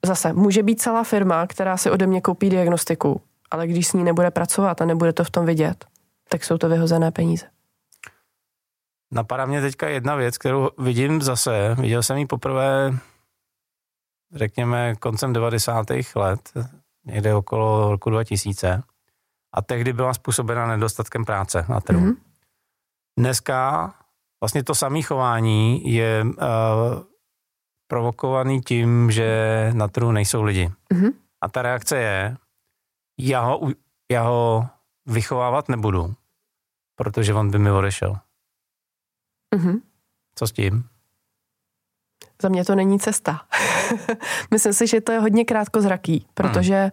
zase 0.07 0.33
může 0.33 0.62
být 0.62 0.81
celá 0.81 1.05
firma, 1.05 1.46
která 1.46 1.77
si 1.77 1.90
ode 1.90 2.07
mě 2.07 2.20
koupí 2.20 2.51
diagnostiku, 2.51 3.20
ale 3.51 3.66
když 3.66 3.87
s 3.87 3.92
ní 3.92 4.05
nebude 4.05 4.31
pracovat 4.31 4.81
a 4.81 4.85
nebude 4.85 5.12
to 5.12 5.25
v 5.25 5.31
tom 5.31 5.46
vidět, 5.46 5.85
tak 6.29 6.44
jsou 6.44 6.59
to 6.59 6.68
vyhozené 6.68 7.11
peníze. 7.11 7.46
Napadá 9.12 9.46
mě 9.46 9.61
teďka 9.61 9.88
jedna 9.88 10.14
věc, 10.14 10.38
kterou 10.38 10.70
vidím 10.79 11.23
zase. 11.23 11.77
Viděl 11.81 12.03
jsem 12.03 12.16
ji 12.16 12.27
poprvé, 12.27 12.94
řekněme, 14.35 14.94
koncem 14.96 15.33
90. 15.33 15.87
let, 16.14 16.40
někde 17.05 17.35
okolo 17.35 17.90
roku 17.90 18.11
2000. 18.11 18.83
A 19.53 19.62
tehdy 19.62 19.92
byla 19.92 20.14
způsobena 20.14 20.66
nedostatkem 20.66 21.25
práce 21.25 21.64
na 21.68 21.81
trhu. 21.81 22.01
Mm-hmm. 22.01 22.30
Dneska 23.21 23.95
vlastně 24.43 24.65
to 24.65 24.75
samé 24.75 25.03
chování 25.03 25.93
je 25.93 26.25
uh, 26.25 26.35
provokovaný 27.87 28.61
tím, 28.61 29.11
že 29.11 29.71
na 29.75 29.89
trhu 29.89 30.13
nejsou 30.13 30.43
lidi. 30.43 30.71
Mm-hmm. 30.95 31.13
A 31.41 31.49
ta 31.49 31.63
reakce 31.63 31.99
je, 31.99 32.37
já 33.21 33.41
ho, 33.41 33.61
já 34.13 34.23
ho 34.23 34.69
vychovávat 35.07 35.69
nebudu, 35.69 36.15
protože 36.95 37.35
on 37.35 37.51
by 37.51 37.59
mi 37.59 37.71
odešel. 37.71 38.17
Mm-hmm. 39.57 39.81
Co 40.35 40.47
s 40.47 40.53
tím? 40.53 40.89
Za 42.43 42.49
mě 42.49 42.65
to 42.65 42.75
není 42.75 42.99
cesta. 43.01 43.47
Myslím 44.51 44.73
si, 44.73 44.87
že 44.87 45.01
to 45.01 45.13
je 45.13 45.19
hodně 45.19 45.45
krátkozraký, 45.45 46.27
protože 46.35 46.91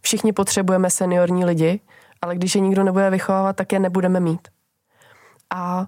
všichni 0.00 0.32
potřebujeme 0.32 0.90
seniorní 0.90 1.44
lidi, 1.44 1.80
ale 2.22 2.34
když 2.34 2.54
je 2.54 2.60
nikdo 2.60 2.84
nebude 2.84 3.10
vychovávat, 3.10 3.56
tak 3.56 3.72
je 3.72 3.78
nebudeme 3.78 4.20
mít. 4.20 4.48
A 5.54 5.86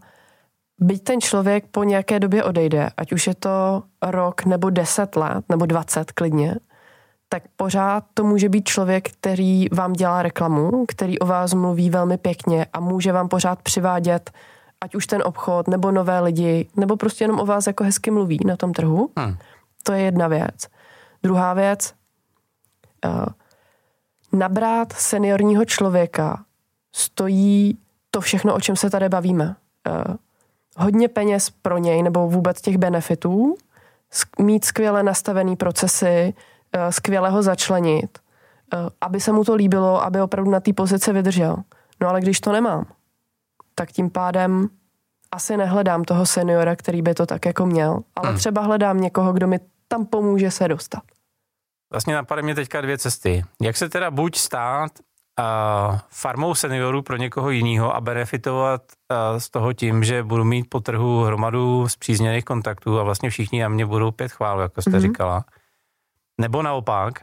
byť 0.79 1.05
ten 1.05 1.21
člověk 1.21 1.65
po 1.71 1.85
nějaké 1.85 2.21
době 2.21 2.45
odejde, 2.45 2.91
ať 2.97 3.13
už 3.13 3.27
je 3.27 3.35
to 3.35 3.83
rok 4.03 4.45
nebo 4.45 4.71
deset 4.71 5.17
let, 5.17 5.45
nebo 5.49 5.67
dvacet 5.67 6.13
klidně, 6.13 6.57
tak 7.29 7.43
pořád 7.57 8.05
to 8.15 8.25
může 8.25 8.49
být 8.49 8.69
člověk, 8.69 9.11
který 9.11 9.67
vám 9.73 9.93
dělá 9.93 10.23
reklamu, 10.23 10.87
který 10.87 11.19
o 11.19 11.27
vás 11.27 11.55
mluví 11.55 11.91
velmi 11.91 12.17
pěkně 12.19 12.67
a 12.73 12.81
může 12.81 13.13
vám 13.13 13.29
pořád 13.29 13.63
přivádět 13.63 14.31
ať 14.81 14.95
už 14.95 15.07
ten 15.07 15.23
obchod, 15.25 15.69
nebo 15.69 15.91
nové 15.91 16.21
lidi, 16.21 16.69
nebo 16.77 16.97
prostě 16.97 17.25
jenom 17.25 17.41
o 17.41 17.47
vás 17.47 17.67
jako 17.67 17.85
hezky 17.85 18.11
mluví 18.11 18.39
na 18.47 18.57
tom 18.57 18.73
trhu. 18.73 19.11
Hmm. 19.19 19.37
To 19.83 19.93
je 19.93 20.03
jedna 20.03 20.29
věc. 20.29 20.67
Druhá 21.23 21.55
věc, 21.55 21.95
uh, 23.07 23.27
nabrát 24.33 24.93
seniorního 24.93 25.65
člověka 25.65 26.45
stojí 26.93 27.79
to 28.11 28.21
všechno, 28.21 28.55
o 28.55 28.61
čem 28.61 28.77
se 28.77 28.91
tady 28.91 29.09
bavíme. 29.09 29.57
Uh, 29.89 30.17
hodně 30.77 31.09
peněz 31.09 31.51
pro 31.51 31.79
něj, 31.79 32.03
nebo 32.03 32.29
vůbec 32.29 32.61
těch 32.61 32.79
benefitů, 32.79 33.57
mít 34.39 34.65
skvěle 34.65 35.03
nastavený 35.03 35.57
procesy, 35.57 36.35
uh, 36.77 36.91
skvěle 36.91 37.31
ho 37.31 37.43
začlenit, 37.43 38.19
uh, 38.75 38.89
aby 39.01 39.21
se 39.21 39.33
mu 39.33 39.45
to 39.45 39.55
líbilo, 39.55 40.05
aby 40.05 40.21
opravdu 40.21 40.51
na 40.51 40.61
té 40.61 40.73
pozici 40.73 41.13
vydržel. 41.13 41.57
No 42.01 42.09
ale 42.09 42.21
když 42.21 42.41
to 42.41 42.53
nemám, 42.53 42.87
tak 43.75 43.93
tím 43.93 44.11
pádem 44.11 44.69
asi 45.33 45.57
nehledám 45.57 46.05
toho 46.05 46.27
seniora, 46.27 46.77
který 46.77 47.03
by 47.03 47.15
to 47.15 47.27
tak 47.27 47.47
jako 47.47 47.67
měl, 47.67 48.01
ale 48.17 48.29
hmm. 48.29 48.39
třeba 48.39 48.63
hledám 48.63 49.01
někoho, 49.01 49.33
kdo 49.33 49.47
mi 49.47 49.61
tam 49.89 50.07
pomůže 50.07 50.51
se 50.51 50.69
dostat. 50.69 51.03
Vlastně 51.93 52.15
napadají 52.15 52.45
mě 52.45 52.55
teďka 52.55 52.81
dvě 52.81 52.99
cesty. 52.99 53.45
Jak 53.63 53.77
se 53.77 53.89
teda 53.89 54.11
buď 54.11 54.37
stát 54.37 54.93
farmou 56.09 56.55
seniorů 56.55 57.03
pro 57.03 57.17
někoho 57.17 57.51
jiného 57.51 57.97
a 57.97 58.01
benefitovat 58.01 58.83
z 59.39 59.51
toho 59.51 59.73
tím, 59.73 60.05
že 60.05 60.23
budu 60.23 60.45
mít 60.45 60.67
po 60.69 60.81
trhu 60.81 61.23
hromadu 61.25 61.89
zpřízněných 61.89 62.45
kontaktů 62.45 63.01
a 63.01 63.03
vlastně 63.03 63.31
všichni 63.31 63.65
a 63.65 63.69
mě 63.69 63.87
budou 63.87 64.11
pět 64.11 64.33
chvál, 64.33 64.61
jako 64.61 64.83
jste 64.83 64.91
mm-hmm. 64.91 65.01
říkala. 65.01 65.45
Nebo 66.41 66.63
naopak, 66.63 67.15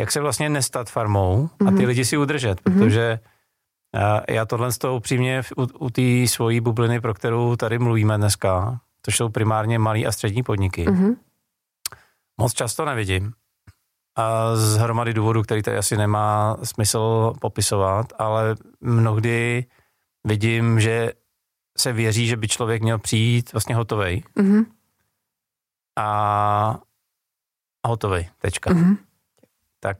jak 0.00 0.12
se 0.12 0.20
vlastně 0.20 0.48
nestat 0.48 0.90
farmou 0.90 1.50
a 1.60 1.64
ty 1.64 1.70
mhm. 1.70 1.84
lidi 1.84 2.04
si 2.04 2.16
udržet, 2.16 2.60
mm-hmm. 2.60 2.78
protože 2.78 3.18
já 4.28 4.46
tohle 4.46 4.72
z 4.72 4.78
toho 4.78 4.96
upřímně 4.96 5.42
u, 5.56 5.62
u 5.62 5.90
té 5.90 6.26
svojí 6.26 6.60
bubliny, 6.60 7.00
pro 7.00 7.14
kterou 7.14 7.56
tady 7.56 7.78
mluvíme 7.78 8.16
dneska, 8.16 8.80
to 9.02 9.10
jsou 9.10 9.28
primárně 9.28 9.78
malé 9.78 10.04
a 10.04 10.12
střední 10.12 10.42
podniky. 10.42 10.86
Mm-hmm. 10.86 11.16
Moc 12.40 12.52
často 12.52 12.84
nevidím. 12.84 13.32
A 14.16 14.56
z 14.56 14.76
hromady 14.76 15.14
důvodů, 15.14 15.42
který 15.42 15.62
tady 15.62 15.76
asi 15.76 15.96
nemá 15.96 16.56
smysl 16.62 17.32
popisovat, 17.40 18.06
ale 18.18 18.54
mnohdy 18.80 19.64
vidím, 20.24 20.80
že 20.80 21.12
se 21.78 21.92
věří, 21.92 22.26
že 22.26 22.36
by 22.36 22.48
člověk 22.48 22.82
měl 22.82 22.98
přijít 22.98 23.52
vlastně 23.52 23.74
hotový. 23.74 24.24
Mm-hmm. 24.36 24.64
A, 25.96 26.78
a 27.82 27.88
hotový, 27.88 28.28
tečka. 28.38 28.70
Mm-hmm. 28.70 28.96
Tak 29.80 29.98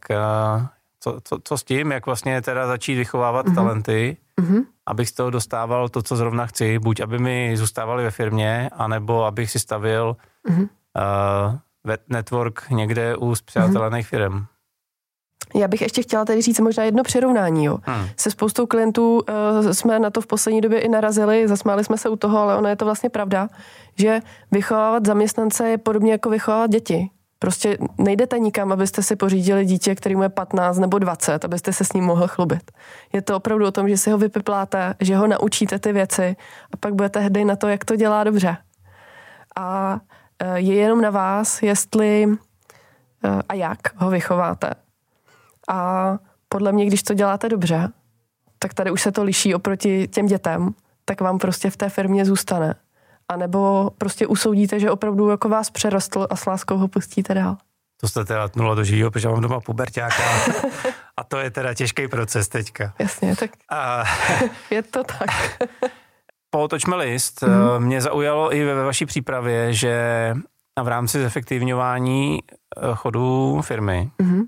co, 1.01 1.20
co, 1.25 1.38
co 1.44 1.59
s 1.59 1.64
tím, 1.64 1.92
jak 1.92 2.07
vlastně 2.07 2.42
teda 2.42 2.66
začít 2.66 2.94
vychovávat 2.94 3.46
mm-hmm. 3.46 3.55
talenty, 3.55 4.16
mm-hmm. 4.40 4.64
abych 4.87 5.09
z 5.09 5.12
toho 5.12 5.31
dostával 5.31 5.88
to, 5.88 6.03
co 6.03 6.16
zrovna 6.16 6.46
chci, 6.46 6.79
buď 6.79 7.01
aby 7.01 7.18
mi 7.18 7.57
zůstávali 7.57 8.05
ve 8.05 8.11
firmě, 8.11 8.70
anebo 8.72 9.25
abych 9.25 9.51
si 9.51 9.59
stavil 9.59 10.16
mm-hmm. 10.48 10.68
uh, 11.48 11.59
network 12.08 12.70
někde 12.70 13.16
u 13.16 13.34
zpřátelených 13.34 14.06
mm-hmm. 14.06 14.08
firm. 14.08 14.46
Já 15.54 15.68
bych 15.68 15.80
ještě 15.80 16.02
chtěla 16.02 16.24
tady 16.24 16.42
říct 16.42 16.60
možná 16.60 16.84
jedno 16.84 17.02
přirovnání. 17.02 17.64
Jo. 17.64 17.78
Hmm. 17.82 18.08
Se 18.16 18.30
spoustou 18.30 18.66
klientů 18.66 19.20
uh, 19.20 19.70
jsme 19.72 19.98
na 19.98 20.10
to 20.10 20.20
v 20.20 20.26
poslední 20.26 20.60
době 20.60 20.80
i 20.80 20.88
narazili, 20.88 21.48
zasmáli 21.48 21.84
jsme 21.84 21.98
se 21.98 22.08
u 22.08 22.16
toho, 22.16 22.38
ale 22.38 22.56
ono 22.56 22.68
je 22.68 22.76
to 22.76 22.84
vlastně 22.84 23.10
pravda, 23.10 23.48
že 23.98 24.20
vychovávat 24.50 25.06
zaměstnance 25.06 25.68
je 25.68 25.78
podobně 25.78 26.12
jako 26.12 26.30
vychovávat 26.30 26.70
děti. 26.70 27.10
Prostě 27.38 27.78
nejdete 27.98 28.38
nikam, 28.38 28.72
abyste 28.72 29.02
si 29.02 29.16
pořídili 29.16 29.64
dítě, 29.64 29.94
který 29.94 30.16
mu 30.16 30.22
je 30.22 30.28
15 30.28 30.78
nebo 30.78 30.98
20, 30.98 31.44
abyste 31.44 31.72
se 31.72 31.84
s 31.84 31.92
ním 31.92 32.04
mohl 32.04 32.28
chlubit. 32.28 32.70
Je 33.12 33.22
to 33.22 33.36
opravdu 33.36 33.66
o 33.66 33.70
tom, 33.70 33.88
že 33.88 33.96
si 33.96 34.10
ho 34.10 34.18
vypipláte, 34.18 34.94
že 35.00 35.16
ho 35.16 35.26
naučíte 35.26 35.78
ty 35.78 35.92
věci 35.92 36.36
a 36.72 36.76
pak 36.76 36.94
budete 36.94 37.20
hrdý 37.20 37.44
na 37.44 37.56
to, 37.56 37.68
jak 37.68 37.84
to 37.84 37.96
dělá 37.96 38.24
dobře. 38.24 38.56
A 39.56 39.98
je 40.55 40.74
jenom 40.74 41.00
na 41.00 41.11
vás, 41.11 41.62
jestli 41.62 42.22
e, 42.24 42.28
a 43.48 43.55
jak 43.55 43.78
ho 43.96 44.11
vychováte. 44.11 44.70
A 45.68 46.18
podle 46.48 46.72
mě, 46.72 46.87
když 46.87 47.02
to 47.02 47.14
děláte 47.14 47.48
dobře, 47.48 47.88
tak 48.59 48.74
tady 48.74 48.90
už 48.90 49.02
se 49.02 49.12
to 49.12 49.22
liší 49.22 49.55
oproti 49.55 50.09
těm 50.09 50.26
dětem, 50.26 50.74
tak 51.05 51.20
vám 51.20 51.38
prostě 51.38 51.70
v 51.70 51.76
té 51.76 51.88
firmě 51.88 52.24
zůstane. 52.24 52.74
A 53.28 53.37
nebo 53.37 53.90
prostě 53.98 54.26
usoudíte, 54.26 54.81
že 54.81 54.90
opravdu 54.90 55.28
jako 55.28 55.48
vás 55.48 55.70
přerostl 55.70 56.26
a 56.31 56.37
s 56.37 56.46
láskou 56.46 56.76
ho 56.76 56.88
pustíte 56.88 57.35
dál. 57.35 57.57
To 58.00 58.09
jste 58.09 58.24
teda 58.24 58.48
tnula 58.48 58.74
do 58.74 58.85
živého, 58.85 59.11
protože 59.11 59.28
mám 59.28 59.40
doma 59.40 59.61
puberťáka 59.61 60.22
a 61.16 61.24
to 61.24 61.38
je 61.38 61.50
teda 61.50 61.74
těžký 61.74 62.09
proces 62.09 62.48
teďka. 62.48 62.94
Jasně, 62.98 63.37
tak 63.37 63.50
a... 63.68 64.05
je 64.70 64.83
to 64.83 65.05
tak. 65.05 65.28
Polotočme 66.54 66.96
list. 66.96 67.42
Mm-hmm. 67.42 67.80
Mě 67.80 68.00
zaujalo 68.00 68.54
i 68.54 68.64
ve 68.64 68.84
vaší 68.84 69.06
přípravě, 69.06 69.72
že 69.72 70.34
v 70.82 70.88
rámci 70.88 71.22
zefektivňování 71.22 72.38
eh, 72.42 72.80
chodu 72.94 73.60
firmy 73.62 74.10
mm-hmm. 74.20 74.42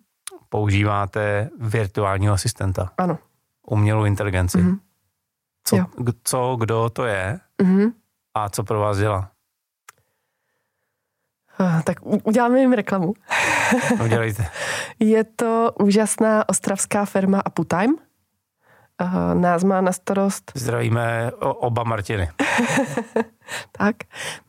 používáte 0.48 1.50
virtuálního 1.58 2.34
asistenta. 2.34 2.90
Ano. 2.98 3.18
Umělou 3.66 4.04
inteligenci. 4.04 4.58
Mm-hmm. 4.58 4.78
Co, 5.64 5.76
co, 6.24 6.56
kdo 6.60 6.90
to 6.90 7.04
je? 7.04 7.40
Mm-hmm. 7.62 7.92
A 8.34 8.48
co 8.48 8.64
pro 8.64 8.80
vás 8.80 8.98
dělá? 8.98 9.30
Ah, 11.58 11.82
tak 11.82 11.96
uděláme 12.02 12.60
jim 12.60 12.72
reklamu. 12.72 13.14
Udělejte. 14.04 14.46
Je 15.00 15.24
to 15.24 15.72
úžasná 15.80 16.48
ostravská 16.48 17.04
firma 17.04 17.40
Aputime. 17.40 17.94
Uh, 19.02 19.34
nás 19.40 19.64
má 19.64 19.80
na 19.80 19.92
starost... 19.92 20.52
Zdravíme 20.54 21.32
oba 21.40 21.84
Martiny. 21.84 22.28
tak, 23.72 23.96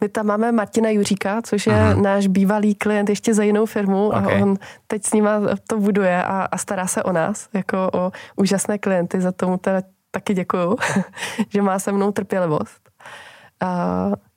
my 0.02 0.10
tam 0.10 0.26
máme 0.26 0.52
Martina 0.52 0.90
Juříka, 0.90 1.42
což 1.42 1.68
je 1.68 1.74
uh-huh. 1.74 2.02
náš 2.02 2.28
bývalý 2.28 2.76
klient 2.76 3.10
ještě 3.10 3.34
za 3.34 3.44
jinou 3.44 3.66
firmu 3.66 4.08
okay. 4.08 4.40
a 4.40 4.44
on 4.44 4.56
teď 4.88 5.06
s 5.06 5.14
nima 5.14 5.32
to 5.68 5.80
buduje 5.80 6.24
a, 6.24 6.48
a 6.52 6.58
stará 6.58 6.88
se 6.88 7.04
o 7.04 7.12
nás, 7.12 7.50
jako 7.54 7.90
o 7.94 8.12
úžasné 8.36 8.78
klienty, 8.78 9.22
za 9.22 9.32
tomu 9.32 9.58
teda 9.58 9.82
taky 10.12 10.34
děkuju, 10.34 10.78
že 11.50 11.62
má 11.62 11.80
se 11.80 11.92
mnou 11.92 12.12
trpělivost. 12.12 12.90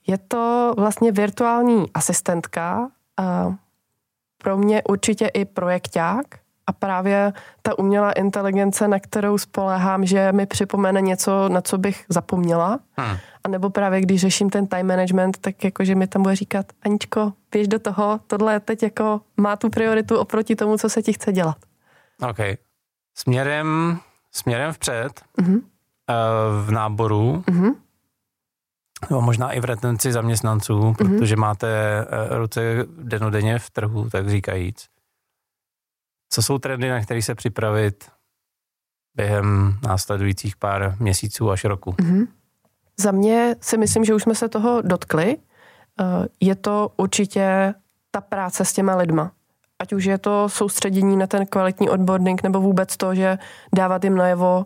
Je 0.06 0.18
to 0.18 0.74
vlastně 0.76 1.12
virtuální 1.12 1.90
asistentka, 1.94 2.90
pro 4.42 4.56
mě 4.56 4.82
určitě 4.82 5.26
i 5.26 5.44
projekták 5.44 6.24
a 6.68 6.72
právě 6.72 7.32
ta 7.62 7.78
umělá 7.78 8.12
inteligence, 8.12 8.88
na 8.88 9.00
kterou 9.00 9.38
spolehám, 9.38 10.06
že 10.06 10.32
mi 10.32 10.46
připomene 10.46 11.00
něco, 11.00 11.48
na 11.48 11.60
co 11.60 11.78
bych 11.78 12.04
zapomněla. 12.08 12.78
Hmm. 12.96 13.16
A 13.44 13.48
nebo 13.48 13.70
právě 13.70 14.00
když 14.00 14.20
řeším 14.20 14.50
ten 14.50 14.66
time 14.66 14.86
management, 14.86 15.38
tak 15.40 15.64
jakože 15.64 15.94
mi 15.94 16.06
tam 16.06 16.22
bude 16.22 16.36
říkat, 16.36 16.66
Aničko, 16.82 17.32
běž 17.52 17.68
do 17.68 17.78
toho, 17.78 18.20
tohle 18.26 18.60
teď 18.60 18.82
jako 18.82 19.20
má 19.36 19.56
tu 19.56 19.70
prioritu 19.70 20.18
oproti 20.18 20.56
tomu, 20.56 20.78
co 20.78 20.88
se 20.88 21.02
ti 21.02 21.12
chce 21.12 21.32
dělat. 21.32 21.56
OK. 22.30 22.38
Směrem, 23.14 23.98
směrem 24.32 24.72
vpřed 24.72 25.22
mm-hmm. 25.38 25.60
v 26.64 26.70
náboru 26.70 27.44
mm-hmm 27.46 27.74
nebo 29.10 29.20
možná 29.20 29.52
i 29.52 29.60
v 29.60 29.64
retenci 29.64 30.12
zaměstnanců, 30.12 30.80
mm-hmm. 30.80 31.18
protože 31.18 31.36
máte 31.36 31.68
eh, 31.68 32.38
ruce 32.38 32.60
denodenně 33.02 33.58
v 33.58 33.70
trhu, 33.70 34.10
tak 34.10 34.28
říkajíc. 34.28 34.88
Co 36.38 36.42
jsou 36.42 36.58
trendy, 36.58 36.88
na 36.88 37.00
které 37.00 37.22
se 37.22 37.34
připravit 37.34 38.04
během 39.14 39.78
následujících 39.82 40.56
pár 40.56 40.96
měsíců 40.98 41.50
až 41.50 41.64
roku? 41.64 41.90
Mm-hmm. 41.90 42.26
Za 43.00 43.10
mě 43.10 43.56
si 43.60 43.78
myslím, 43.78 44.04
že 44.04 44.14
už 44.14 44.22
jsme 44.22 44.34
se 44.34 44.48
toho 44.48 44.82
dotkli. 44.82 45.36
Eh, 45.36 46.04
je 46.40 46.54
to 46.54 46.92
určitě 46.96 47.74
ta 48.10 48.20
práce 48.20 48.64
s 48.64 48.72
těma 48.72 48.96
lidma. 48.96 49.32
Ať 49.78 49.92
už 49.92 50.04
je 50.04 50.18
to 50.18 50.48
soustředění 50.48 51.16
na 51.16 51.26
ten 51.26 51.46
kvalitní 51.46 51.90
onboarding, 51.90 52.42
nebo 52.42 52.60
vůbec 52.60 52.96
to, 52.96 53.14
že 53.14 53.38
dávat 53.74 54.04
jim 54.04 54.16
najevo, 54.16 54.64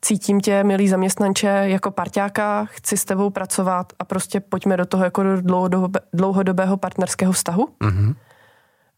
cítím 0.00 0.40
tě, 0.40 0.64
milý 0.64 0.88
zaměstnanče, 0.88 1.46
jako 1.46 1.90
parťáka, 1.90 2.64
chci 2.64 2.96
s 2.96 3.04
tebou 3.04 3.30
pracovat 3.30 3.92
a 3.98 4.04
prostě 4.04 4.40
pojďme 4.40 4.76
do 4.76 4.86
toho 4.86 5.04
jako 5.04 5.22
do 5.22 5.88
dlouhodobého 6.12 6.76
partnerského 6.76 7.32
vztahu. 7.32 7.68
Mm-hmm. 7.80 8.14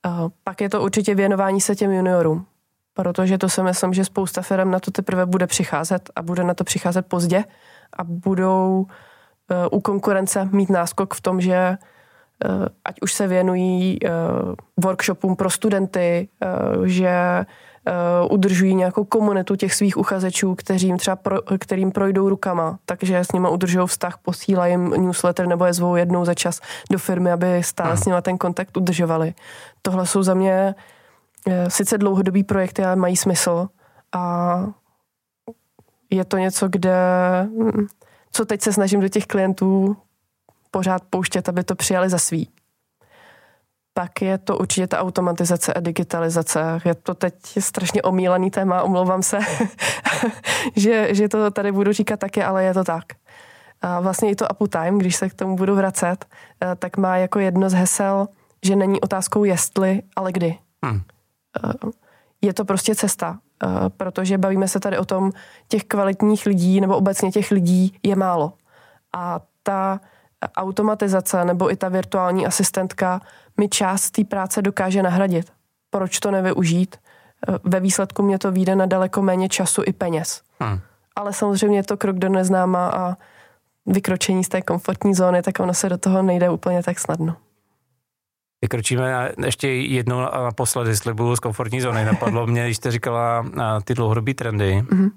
Uh, 0.06 0.28
pak 0.44 0.60
je 0.60 0.68
to 0.68 0.82
určitě 0.82 1.14
věnování 1.14 1.60
se 1.60 1.76
těm 1.76 1.92
juniorům, 1.92 2.46
protože 2.94 3.38
to 3.38 3.48
si 3.48 3.62
myslím, 3.62 3.94
že 3.94 4.04
spousta 4.04 4.42
firm 4.42 4.70
na 4.70 4.80
to 4.80 4.90
teprve 4.90 5.26
bude 5.26 5.46
přicházet 5.46 6.10
a 6.16 6.22
bude 6.22 6.44
na 6.44 6.54
to 6.54 6.64
přicházet 6.64 7.06
pozdě 7.06 7.44
a 7.92 8.04
budou 8.04 8.80
uh, 8.80 9.78
u 9.78 9.80
konkurence 9.80 10.48
mít 10.52 10.70
náskok 10.70 11.14
v 11.14 11.20
tom, 11.20 11.40
že 11.40 11.78
uh, 12.44 12.66
ať 12.84 12.96
už 13.02 13.12
se 13.12 13.28
věnují 13.28 13.98
workshopům 14.76 15.36
pro 15.36 15.50
studenty, 15.50 16.28
že 16.84 17.44
uh, 17.86 18.32
udržují 18.32 18.74
nějakou 18.74 19.04
komunitu 19.04 19.56
těch 19.56 19.74
svých 19.74 19.96
uchazečů, 19.96 20.54
kterým 20.54 20.98
třeba 20.98 21.16
pro, 21.16 21.38
kterým 21.58 21.92
projdou 21.92 22.28
rukama, 22.28 22.78
takže 22.86 23.18
s 23.18 23.32
nimi 23.32 23.48
udržují 23.48 23.86
vztah, 23.86 24.18
posílají 24.18 24.72
jim 24.72 24.90
newsletter 24.90 25.46
nebo 25.46 25.64
je 25.64 25.72
zvou 25.72 25.96
jednou 25.96 26.24
za 26.24 26.34
čas 26.34 26.60
do 26.90 26.98
firmy, 26.98 27.32
aby 27.32 27.62
stále 27.62 27.96
s 27.96 28.04
nimi 28.04 28.22
ten 28.22 28.38
kontakt 28.38 28.76
udržovali. 28.76 29.34
Tohle 29.82 30.06
jsou 30.06 30.22
za 30.22 30.34
mě 30.34 30.74
uh, 31.46 31.54
sice 31.68 31.98
dlouhodobý 31.98 32.44
projekty, 32.44 32.84
ale 32.84 32.96
mají 32.96 33.16
smysl. 33.16 33.68
A 34.12 34.66
je 36.10 36.24
to 36.24 36.36
něco, 36.36 36.68
kde 36.68 36.96
hm, 37.42 37.86
co 38.32 38.44
teď 38.44 38.62
se 38.62 38.72
snažím 38.72 39.00
do 39.00 39.08
těch 39.08 39.26
klientů 39.26 39.96
pořád 40.70 41.02
pouštět, 41.10 41.48
aby 41.48 41.64
to 41.64 41.74
přijali 41.74 42.10
za 42.10 42.18
svý 42.18 42.48
pak 43.94 44.22
je 44.22 44.38
to 44.38 44.58
určitě 44.58 44.86
ta 44.86 45.00
automatizace 45.00 45.74
a 45.74 45.80
digitalizace. 45.80 46.80
Je 46.84 46.94
to 46.94 47.14
teď 47.14 47.34
strašně 47.58 48.02
omílený 48.02 48.50
téma, 48.50 48.82
omlouvám 48.82 49.22
se, 49.22 49.38
že, 50.76 51.14
že 51.14 51.28
to 51.28 51.50
tady 51.50 51.72
budu 51.72 51.92
říkat 51.92 52.20
taky, 52.20 52.42
ale 52.42 52.64
je 52.64 52.74
to 52.74 52.84
tak. 52.84 53.04
A 53.82 54.00
vlastně 54.00 54.30
i 54.30 54.36
to 54.36 54.46
Time, 54.68 54.98
když 54.98 55.16
se 55.16 55.28
k 55.28 55.34
tomu 55.34 55.56
budu 55.56 55.74
vracet, 55.74 56.24
eh, 56.62 56.76
tak 56.76 56.96
má 56.96 57.16
jako 57.16 57.38
jedno 57.38 57.70
z 57.70 57.72
hesel, 57.72 58.28
že 58.64 58.76
není 58.76 59.00
otázkou 59.00 59.44
jestli, 59.44 60.02
ale 60.16 60.32
kdy. 60.32 60.58
Hmm. 60.84 61.00
Eh, 61.64 61.90
je 62.42 62.54
to 62.54 62.64
prostě 62.64 62.94
cesta, 62.94 63.38
eh, 63.64 63.68
protože 63.96 64.38
bavíme 64.38 64.68
se 64.68 64.80
tady 64.80 64.98
o 64.98 65.04
tom, 65.04 65.32
těch 65.68 65.84
kvalitních 65.84 66.46
lidí 66.46 66.80
nebo 66.80 66.96
obecně 66.96 67.30
těch 67.30 67.50
lidí 67.50 67.98
je 68.02 68.16
málo. 68.16 68.52
A 69.12 69.40
ta 69.62 70.00
automatizace 70.56 71.44
nebo 71.44 71.72
i 71.72 71.76
ta 71.76 71.88
virtuální 71.88 72.46
asistentka 72.46 73.20
mi 73.60 73.68
část 73.68 74.10
té 74.10 74.24
práce 74.24 74.62
dokáže 74.62 75.02
nahradit. 75.02 75.52
Proč 75.90 76.18
to 76.18 76.30
nevyužít? 76.30 76.96
Ve 77.64 77.80
výsledku 77.80 78.22
mě 78.22 78.38
to 78.38 78.52
vyjde 78.52 78.76
na 78.76 78.86
daleko 78.86 79.22
méně 79.22 79.48
času 79.48 79.82
i 79.86 79.92
peněz. 79.92 80.42
Hmm. 80.60 80.80
Ale 81.16 81.32
samozřejmě 81.32 81.78
je 81.78 81.82
to 81.82 81.96
krok 81.96 82.16
do 82.16 82.28
neznáma 82.28 82.88
a 82.88 83.16
vykročení 83.86 84.44
z 84.44 84.48
té 84.48 84.62
komfortní 84.62 85.14
zóny, 85.14 85.42
tak 85.42 85.60
ono 85.60 85.74
se 85.74 85.88
do 85.88 85.98
toho 85.98 86.22
nejde 86.22 86.50
úplně 86.50 86.82
tak 86.82 86.98
snadno. 86.98 87.36
Vykročíme 88.62 89.32
ještě 89.44 89.68
jednou 89.68 90.18
a 90.18 90.44
naposledy 90.44 90.96
slibuju 90.96 91.36
z 91.36 91.40
komfortní 91.40 91.80
zóny. 91.80 92.04
Napadlo 92.04 92.46
mě, 92.52 92.64
když 92.64 92.76
jste 92.76 92.90
říkala 92.90 93.46
ty 93.84 93.94
dlouhodobé 93.94 94.34
trendy, 94.34 94.82
mm-hmm. 94.82 95.10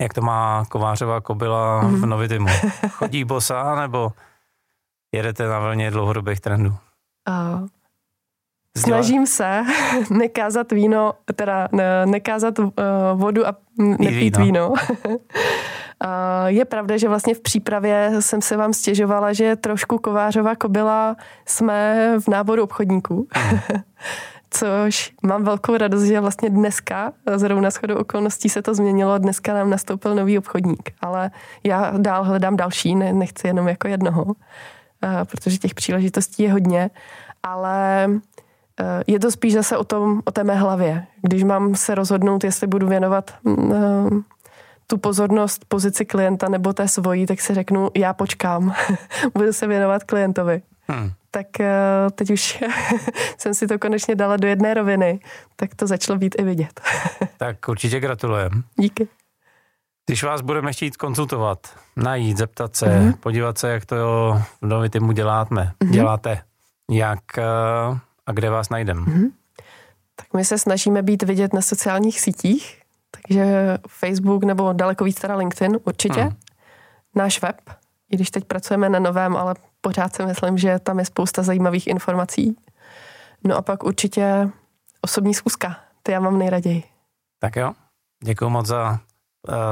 jak 0.00 0.14
to 0.14 0.20
má 0.20 0.64
Kovářová 0.68 1.20
kobila 1.20 1.82
mm-hmm. 1.82 2.00
v 2.00 2.06
Novidimu. 2.06 2.48
Chodí 2.90 3.24
bosa 3.24 3.74
nebo 3.74 4.12
jedete 5.12 5.48
na 5.48 5.58
vlně 5.58 5.90
dlouhodobých 5.90 6.40
trendů? 6.40 6.74
Snažím 8.76 9.26
se 9.26 9.62
nekázat 10.10 10.72
víno, 10.72 11.12
teda 11.34 11.68
ne, 11.72 12.06
nekázat 12.06 12.58
uh, 12.58 12.70
vodu 13.14 13.46
a 13.46 13.56
nepít 13.78 14.36
víno. 14.36 14.44
víno. 14.44 14.74
Je 16.46 16.64
pravda, 16.64 16.96
že 16.96 17.08
vlastně 17.08 17.34
v 17.34 17.40
přípravě 17.40 18.12
jsem 18.20 18.42
se 18.42 18.56
vám 18.56 18.72
stěžovala, 18.72 19.32
že 19.32 19.56
trošku 19.56 19.98
kovářová 19.98 20.56
kobila 20.56 21.16
jsme 21.46 22.10
v 22.20 22.28
náboru 22.28 22.62
obchodníků. 22.62 23.28
Což 24.50 25.12
mám 25.22 25.44
velkou 25.44 25.76
radost, 25.76 26.02
že 26.02 26.20
vlastně 26.20 26.50
dneska, 26.50 27.12
zrovna 27.36 27.70
shodou 27.70 27.94
okolností 27.94 28.48
se 28.48 28.62
to 28.62 28.74
změnilo, 28.74 29.18
dneska 29.18 29.54
nám 29.54 29.70
nastoupil 29.70 30.14
nový 30.14 30.38
obchodník. 30.38 30.90
Ale 31.00 31.30
já 31.64 31.92
dál 31.98 32.24
hledám 32.24 32.56
další, 32.56 32.94
ne, 32.94 33.12
nechci 33.12 33.46
jenom 33.46 33.68
jako 33.68 33.88
jednoho, 33.88 34.24
protože 35.24 35.58
těch 35.58 35.74
příležitostí 35.74 36.42
je 36.42 36.52
hodně. 36.52 36.90
Ale 37.42 38.08
je 39.06 39.20
to 39.20 39.30
spíš 39.30 39.54
zase 39.54 39.76
o, 39.76 39.84
tom, 39.84 40.22
o 40.24 40.30
té 40.30 40.44
mé 40.44 40.54
hlavě. 40.54 41.06
Když 41.22 41.42
mám 41.42 41.74
se 41.74 41.94
rozhodnout, 41.94 42.44
jestli 42.44 42.66
budu 42.66 42.88
věnovat 42.88 43.34
mm, 43.44 44.22
tu 44.86 44.98
pozornost 44.98 45.64
pozici 45.68 46.04
klienta 46.04 46.48
nebo 46.48 46.72
té 46.72 46.88
svojí, 46.88 47.26
tak 47.26 47.40
si 47.40 47.54
řeknu, 47.54 47.90
já 47.96 48.12
počkám, 48.12 48.74
budu 49.34 49.52
se 49.52 49.66
věnovat 49.66 50.04
klientovi. 50.04 50.62
Hmm. 50.88 51.10
Tak 51.30 51.60
eh, 51.60 51.76
teď 52.14 52.30
už 52.30 52.64
jsem 53.38 53.54
si 53.54 53.66
to 53.66 53.78
konečně 53.78 54.14
dala 54.14 54.36
do 54.36 54.48
jedné 54.48 54.74
roviny, 54.74 55.20
tak 55.56 55.74
to 55.74 55.86
začalo 55.86 56.18
být 56.18 56.34
i 56.38 56.42
vidět. 56.42 56.80
tak 57.36 57.68
určitě 57.68 58.00
gratulujem. 58.00 58.50
Díky. 58.76 59.08
Když 60.08 60.22
vás 60.22 60.40
budeme 60.40 60.72
chtít 60.72 60.96
konzultovat, 60.96 61.58
najít, 61.96 62.36
zeptat 62.36 62.76
se, 62.76 62.86
mm-hmm. 62.86 63.16
podívat 63.16 63.58
se, 63.58 63.68
jak 63.68 63.86
to 63.86 63.96
v 64.62 64.66
Novitimu 64.66 65.12
děláme, 65.12 65.72
mm-hmm. 65.80 65.90
děláte, 65.90 66.42
jak 66.90 67.38
eh, 67.38 67.42
a 68.26 68.32
kde 68.32 68.50
vás 68.50 68.68
najdeme? 68.68 69.00
Mm-hmm. 69.00 69.30
Tak 70.16 70.34
my 70.34 70.44
se 70.44 70.58
snažíme 70.58 71.02
být 71.02 71.22
vidět 71.22 71.52
na 71.52 71.62
sociálních 71.62 72.20
sítích, 72.20 72.82
takže 73.10 73.78
Facebook 73.88 74.44
nebo 74.44 74.72
daleko 74.72 75.04
víc 75.04 75.20
teda 75.20 75.36
LinkedIn 75.36 75.78
určitě. 75.84 76.20
Hmm. 76.20 76.36
Náš 77.14 77.42
web, 77.42 77.60
i 78.10 78.16
když 78.16 78.30
teď 78.30 78.44
pracujeme 78.44 78.88
na 78.88 78.98
novém, 78.98 79.36
ale 79.36 79.54
pořád 79.80 80.14
si 80.14 80.26
myslím, 80.26 80.58
že 80.58 80.78
tam 80.78 80.98
je 80.98 81.04
spousta 81.04 81.42
zajímavých 81.42 81.86
informací. 81.86 82.56
No 83.44 83.56
a 83.56 83.62
pak 83.62 83.84
určitě 83.84 84.50
osobní 85.00 85.34
zkuska. 85.34 85.76
Ty 86.02 86.12
já 86.12 86.20
mám 86.20 86.38
nejraději. 86.38 86.82
Tak 87.38 87.56
jo, 87.56 87.72
děkuji 88.24 88.50
moc 88.50 88.66
za, 88.66 89.00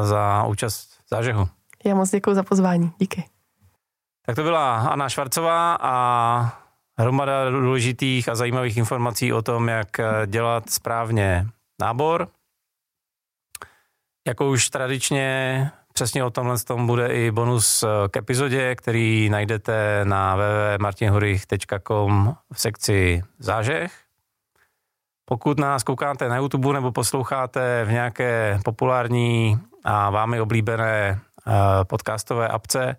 za 0.03 0.45
účast 0.47 0.89
v 0.89 1.09
zážehu. 1.11 1.49
Já 1.85 1.95
moc 1.95 2.11
děkuji 2.11 2.35
za 2.35 2.43
pozvání, 2.43 2.93
díky. 2.99 3.25
Tak 4.27 4.37
to 4.37 4.43
byla 4.43 4.89
Anna 4.89 5.09
Švarcová 5.09 5.79
a 5.81 6.67
hromada 6.99 7.51
důležitých 7.51 8.29
a 8.29 8.35
zajímavých 8.35 8.77
informací 8.77 9.33
o 9.33 9.43
tom, 9.43 9.69
jak 9.69 10.01
eh, 10.01 10.27
dělat 10.27 10.71
správně 10.71 11.47
nábor, 11.81 12.29
jako 14.27 14.51
už 14.51 14.71
tradičně 14.71 15.71
přesně 15.93 16.25
o 16.25 16.31
tomhle 16.31 16.59
tom 16.59 16.87
bude 16.87 17.09
i 17.09 17.31
bonus 17.31 17.83
eh, 17.83 17.89
k 18.09 18.17
epizodě, 18.17 18.75
který 18.75 19.31
najdete 19.31 20.01
na 20.05 20.37
www.martinhurich.com 20.37 22.37
v 22.53 22.61
sekci 22.61 23.23
zážeh. 23.39 24.06
Pokud 25.29 25.59
nás 25.59 25.83
koukáte 25.83 26.29
na 26.29 26.37
YouTube 26.37 26.73
nebo 26.73 26.93
posloucháte 26.93 27.85
v 27.85 27.93
nějaké 27.93 28.61
populární 28.65 29.59
a 29.85 30.11
vámi 30.11 30.41
oblíbené 30.41 31.21
eh, 31.47 31.51
podcastové 31.85 32.49
apce, 32.49 32.97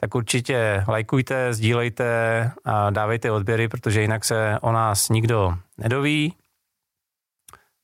tak 0.00 0.14
určitě 0.14 0.84
lajkujte, 0.88 1.54
sdílejte 1.54 2.50
a 2.64 2.90
dávejte 2.90 3.30
odběry, 3.30 3.68
protože 3.68 4.00
jinak 4.02 4.24
se 4.24 4.58
o 4.60 4.72
nás 4.72 5.08
nikdo 5.08 5.54
nedoví. 5.78 6.34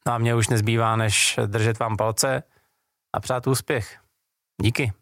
No 0.07 0.12
a 0.12 0.18
mě 0.18 0.34
už 0.34 0.49
nezbývá, 0.49 0.97
než 0.97 1.38
držet 1.47 1.78
vám 1.78 1.97
palce– 1.97 2.43
a 3.12 3.20
přát 3.20 3.47
úspěch. 3.47 3.99
Díky. 4.62 4.93